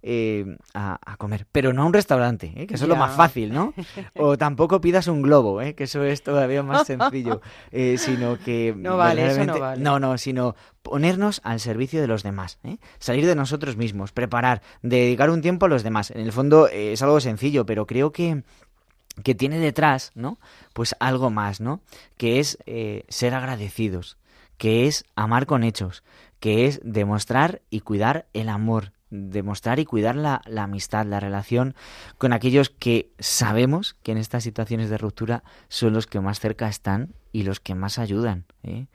[0.00, 2.68] Eh, a, comer, pero no a un restaurante, ¿eh?
[2.68, 3.74] que eso es lo más fácil, ¿no?
[4.14, 5.74] O tampoco pidas un globo, ¿eh?
[5.74, 7.40] que eso es todavía más sencillo,
[7.72, 8.72] eh, sino que...
[8.76, 9.82] No vale, eso no vale.
[9.82, 12.78] No, no, sino ponernos al servicio de los demás, ¿eh?
[13.00, 16.12] salir de nosotros mismos, preparar, dedicar un tiempo a los demás.
[16.12, 18.44] En el fondo es algo sencillo, pero creo que
[19.22, 20.38] que tiene detrás, ¿no?
[20.72, 21.80] Pues algo más, ¿no?
[22.16, 24.16] Que es eh, ser agradecidos,
[24.56, 26.02] que es amar con hechos,
[26.40, 31.74] que es demostrar y cuidar el amor demostrar y cuidar la, amistad, la relación
[32.18, 36.68] con aquellos que sabemos que en estas situaciones de ruptura son los que más cerca
[36.68, 38.44] están y los que más ayudan.
[38.62, 38.86] ¿eh?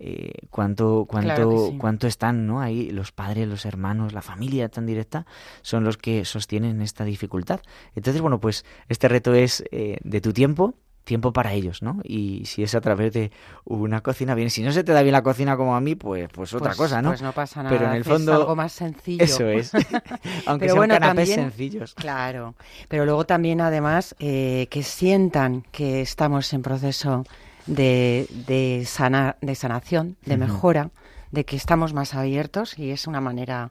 [0.00, 2.60] Eh, cuánto, cuánto, cuánto están ¿no?
[2.60, 5.26] ahí los padres, los hermanos, la familia tan directa,
[5.62, 7.60] son los que sostienen esta dificultad.
[7.96, 12.00] Entonces, bueno, pues este reto es eh, de tu tiempo, tiempo para ellos, ¿no?
[12.04, 13.32] Y si es a través de
[13.64, 16.28] una cocina bien, si no se te da bien la cocina como a mí, pues
[16.32, 17.08] pues otra Pues- cosa, ¿no?
[17.10, 19.24] pues no pasa nada, Pero en el fondo algo más sencillo.
[19.24, 19.72] Eso es.
[20.46, 21.94] Aunque Pero sean bueno, canapés también- sencillos.
[21.94, 22.54] Claro,
[22.88, 27.24] pero luego también además eh, que sientan que estamos en proceso
[27.68, 30.90] de, de, sana- de sanación, de mejora,
[31.30, 33.70] de que estamos más abiertos y es una manera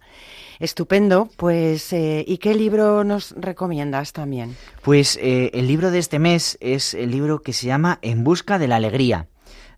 [0.59, 1.29] estupendo.
[1.37, 4.55] Pues, eh, ¿y qué libro nos recomiendas también?
[4.83, 8.59] Pues eh, el libro de este mes es el libro que se llama En busca
[8.59, 9.27] de la alegría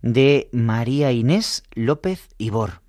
[0.02, 2.80] de María Inés López Ibor.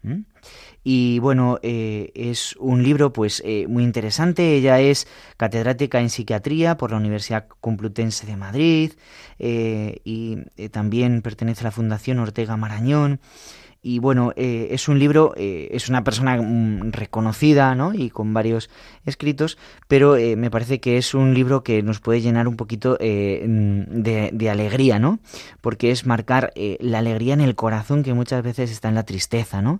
[0.83, 4.55] Y bueno, eh, es un libro pues eh, muy interesante.
[4.55, 5.07] Ella es
[5.37, 8.93] catedrática en psiquiatría por la Universidad Complutense de Madrid
[9.37, 13.19] eh, y eh, también pertenece a la Fundación Ortega Marañón.
[13.83, 17.95] Y bueno, es un libro, es una persona mm, reconocida, ¿no?
[17.95, 18.69] Y con varios
[19.07, 19.57] escritos,
[19.87, 24.29] pero me parece que es un libro que nos puede llenar un poquito mm, de,
[24.33, 25.17] de alegría, ¿no?
[25.61, 29.63] Porque es marcar la alegría en el corazón que muchas veces está en la tristeza,
[29.63, 29.79] ¿no?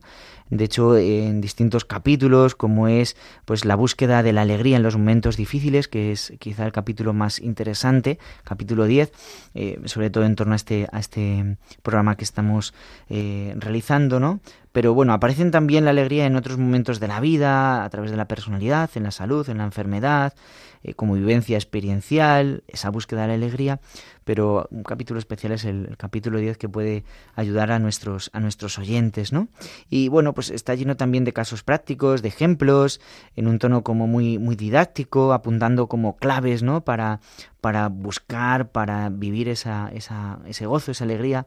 [0.51, 4.97] De hecho, en distintos capítulos, como es pues la búsqueda de la alegría en los
[4.97, 9.11] momentos difíciles, que es quizá el capítulo más interesante, capítulo 10,
[9.55, 12.73] eh, sobre todo en torno a este, a este programa que estamos
[13.09, 14.41] eh, realizando, ¿no?
[14.71, 18.17] Pero bueno, aparecen también la alegría en otros momentos de la vida, a través de
[18.17, 20.33] la personalidad, en la salud, en la enfermedad,
[20.83, 23.79] eh, como vivencia experiencial, esa búsqueda de la alegría,
[24.23, 27.03] pero un capítulo especial es el, el capítulo 10 que puede
[27.35, 29.47] ayudar a nuestros, a nuestros oyentes, ¿no?
[29.89, 32.99] Y bueno, pues está lleno también de casos prácticos, de ejemplos,
[33.35, 36.81] en un tono como muy, muy didáctico, apuntando como claves, ¿no?
[36.81, 37.19] Para,
[37.59, 41.45] para buscar, para vivir esa, esa, ese gozo, esa alegría.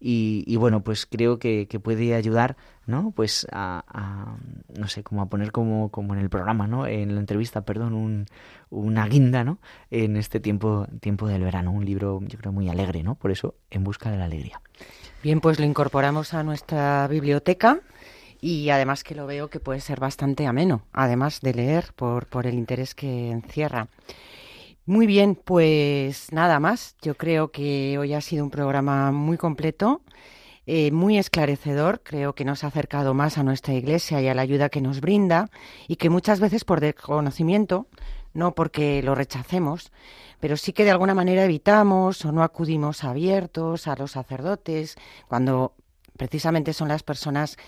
[0.00, 3.12] Y, y bueno, pues creo que, puede ayudar, ¿no?
[3.14, 4.36] Pues a, a,
[4.78, 6.86] no sé, como a poner como, como en el programa, ¿no?
[6.86, 8.26] En la entrevista, perdón, un,
[8.70, 9.58] una guinda, ¿no?
[9.90, 11.70] En este tiempo, tiempo del verano.
[11.70, 13.14] Un libro, yo creo, muy alegre, ¿no?
[13.14, 14.60] Por eso, En busca de la alegría.
[15.22, 17.80] Bien, pues lo incorporamos a nuestra biblioteca
[18.40, 22.46] y además que lo veo que puede ser bastante ameno, además de leer por, por
[22.46, 23.88] el interés que encierra.
[24.90, 26.96] Muy bien, pues nada más.
[27.00, 30.02] Yo creo que hoy ha sido un programa muy completo,
[30.66, 32.00] eh, muy esclarecedor.
[32.02, 35.00] Creo que nos ha acercado más a nuestra iglesia y a la ayuda que nos
[35.00, 35.48] brinda
[35.86, 37.86] y que muchas veces por desconocimiento,
[38.34, 39.92] no porque lo rechacemos,
[40.40, 44.96] pero sí que de alguna manera evitamos o no acudimos abiertos a los sacerdotes
[45.28, 45.74] cuando
[46.16, 47.58] precisamente son las personas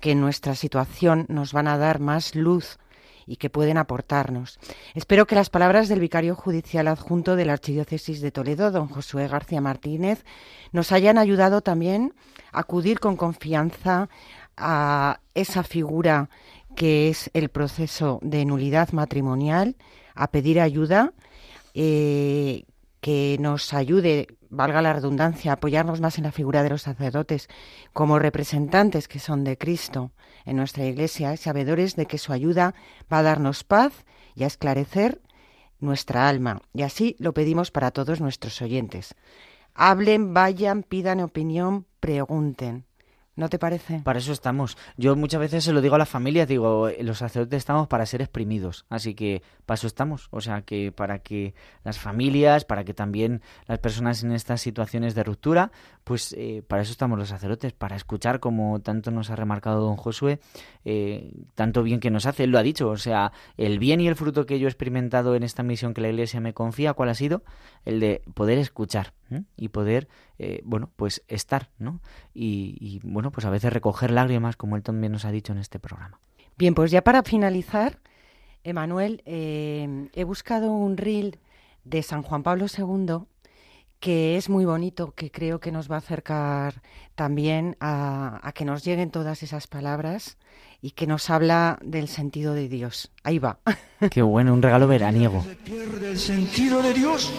[0.00, 2.80] que en nuestra situación nos van a dar más luz
[3.26, 4.58] y que pueden aportarnos.
[4.94, 9.28] Espero que las palabras del vicario judicial adjunto de la Archidiócesis de Toledo, don Josué
[9.28, 10.24] García Martínez,
[10.72, 12.14] nos hayan ayudado también
[12.52, 14.08] a acudir con confianza
[14.56, 16.28] a esa figura
[16.76, 19.76] que es el proceso de nulidad matrimonial,
[20.14, 21.12] a pedir ayuda,
[21.74, 22.64] eh,
[23.02, 27.48] que nos ayude, valga la redundancia, apoyarnos más en la figura de los sacerdotes
[27.92, 30.12] como representantes que son de Cristo
[30.44, 32.76] en nuestra iglesia, sabedores de que su ayuda
[33.12, 34.04] va a darnos paz
[34.36, 35.20] y a esclarecer
[35.80, 36.62] nuestra alma.
[36.72, 39.16] Y así lo pedimos para todos nuestros oyentes.
[39.74, 42.86] Hablen, vayan, pidan opinión, pregunten.
[43.34, 44.00] ¿No te parece?
[44.04, 44.76] Para eso estamos.
[44.98, 48.04] Yo muchas veces se lo digo a las familias, digo, eh, los sacerdotes estamos para
[48.04, 50.28] ser exprimidos, así que para eso estamos.
[50.32, 55.14] O sea, que para que las familias, para que también las personas en estas situaciones
[55.14, 55.72] de ruptura,
[56.04, 59.96] pues eh, para eso estamos los sacerdotes, para escuchar, como tanto nos ha remarcado don
[59.96, 60.38] Josué,
[60.84, 64.08] eh, tanto bien que nos hace, él lo ha dicho, o sea, el bien y
[64.08, 67.08] el fruto que yo he experimentado en esta misión que la Iglesia me confía, ¿cuál
[67.08, 67.42] ha sido?
[67.86, 69.44] El de poder escuchar ¿eh?
[69.56, 70.08] y poder,
[70.38, 72.00] eh, bueno, pues estar, ¿no?
[72.34, 75.58] Y, y, bueno, pues a veces recoger lágrimas, como él también nos ha dicho en
[75.58, 76.20] este programa.
[76.56, 77.98] Bien, pues ya para finalizar,
[78.64, 81.38] Emanuel, eh, he buscado un reel
[81.84, 83.26] de San Juan Pablo II
[84.02, 86.82] que es muy bonito, que creo que nos va a acercar
[87.14, 90.38] también a, a, que nos lleguen todas esas palabras
[90.80, 93.12] y que nos habla del sentido de Dios.
[93.22, 93.60] Ahí va.
[94.10, 95.44] Qué bueno, un regalo veraniego.
[95.44, 97.32] Se pierde el sentido de Dios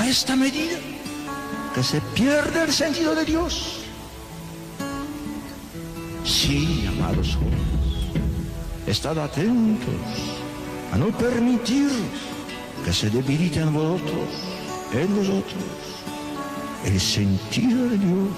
[0.00, 0.78] a esta medida
[1.74, 3.80] que se pierde el sentido de Dios.
[6.24, 9.94] Sí, amados jóvenes, estad atentos
[10.90, 11.90] a no permitir
[12.82, 14.28] que se debilite en vosotros,
[14.94, 15.64] en vosotros,
[16.86, 18.28] el sentido de Dios.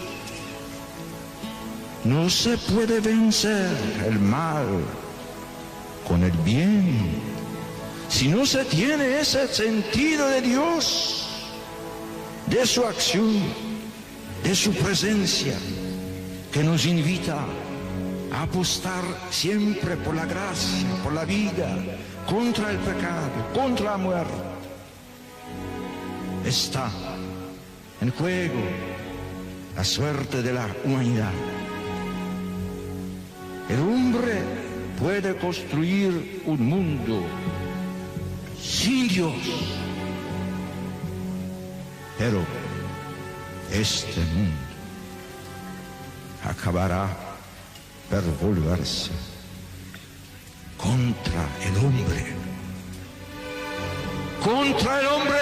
[2.05, 3.71] No se puede vencer
[4.05, 4.67] el mal
[6.09, 7.23] con el bien.
[8.09, 11.32] Si no se tiene ese sentido de Dios,
[12.53, 13.32] de su acción,
[14.44, 15.55] de su presencia,
[16.53, 17.38] que nos invita
[18.30, 21.78] a apostar siempre por la gracia, por la vida,
[22.28, 24.34] contra el pecado, contra la muerte,
[26.44, 26.90] está
[28.03, 28.61] en juego
[29.74, 31.32] la suerte de la humanidad.
[33.70, 34.42] El hombre
[35.00, 37.22] puede construir un mundo
[38.61, 39.32] sin Dios,
[42.19, 42.41] pero
[43.73, 44.57] este mundo
[46.45, 47.09] acabará
[48.11, 49.11] por volverse
[50.77, 52.27] contra el hombre,
[54.45, 55.39] contra el hombre.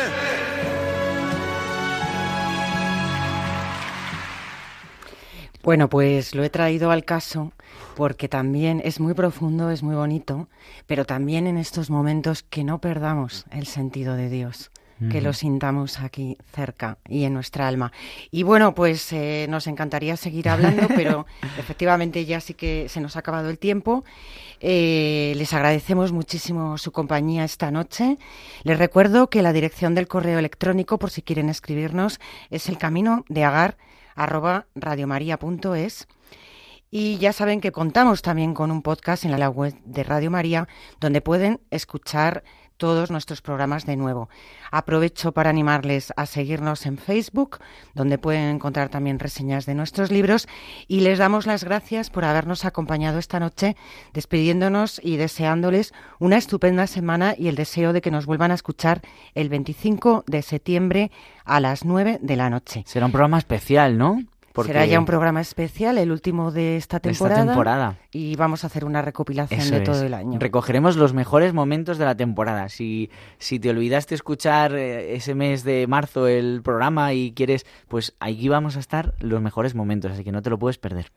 [5.63, 7.53] Bueno, pues lo he traído al caso
[7.97, 10.49] porque también es muy profundo, es muy bonito,
[10.87, 14.71] pero también en estos momentos que no perdamos el sentido de Dios
[15.09, 17.93] que lo sintamos aquí cerca y en nuestra alma.
[18.31, 21.27] Y bueno, pues eh, nos encantaría seguir hablando, pero
[21.59, 24.05] efectivamente ya sí que se nos ha acabado el tiempo.
[24.61, 28.19] Eh, les agradecemos muchísimo su compañía esta noche.
[28.63, 32.21] Les recuerdo que la dirección del correo electrónico, por si quieren escribirnos,
[32.51, 33.79] es el camino de agar
[34.15, 36.09] arroba radiomaria.es.
[36.91, 40.69] Y ya saben que contamos también con un podcast en la web de Radio María,
[41.01, 42.43] donde pueden escuchar
[42.81, 44.31] todos nuestros programas de nuevo.
[44.73, 47.59] Aprovecho para animarles a seguirnos en Facebook,
[47.95, 50.49] donde pueden encontrar también reseñas de nuestros libros,
[50.89, 53.77] y les damos las gracias por habernos acompañado esta noche,
[54.15, 59.03] despidiéndonos y deseándoles una estupenda semana y el deseo de que nos vuelvan a escuchar
[59.35, 61.11] el 25 de septiembre
[61.45, 62.83] a las 9 de la noche.
[62.87, 64.23] Será un programa especial, ¿no?
[64.65, 67.97] Será ya un programa especial, el último de esta temporada, esta temporada.
[68.11, 70.39] Y vamos a hacer una recopilación de todo el año.
[70.39, 72.69] Recogeremos los mejores momentos de la temporada.
[72.69, 78.15] Si, si te olvidaste escuchar eh, ese mes de marzo el programa y quieres, pues
[78.19, 81.13] aquí vamos a estar los mejores momentos, así que no te lo puedes perder.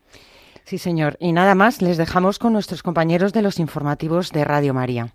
[0.64, 1.16] Sí, señor.
[1.20, 5.14] Y nada más, les dejamos con nuestros compañeros de los informativos de Radio María.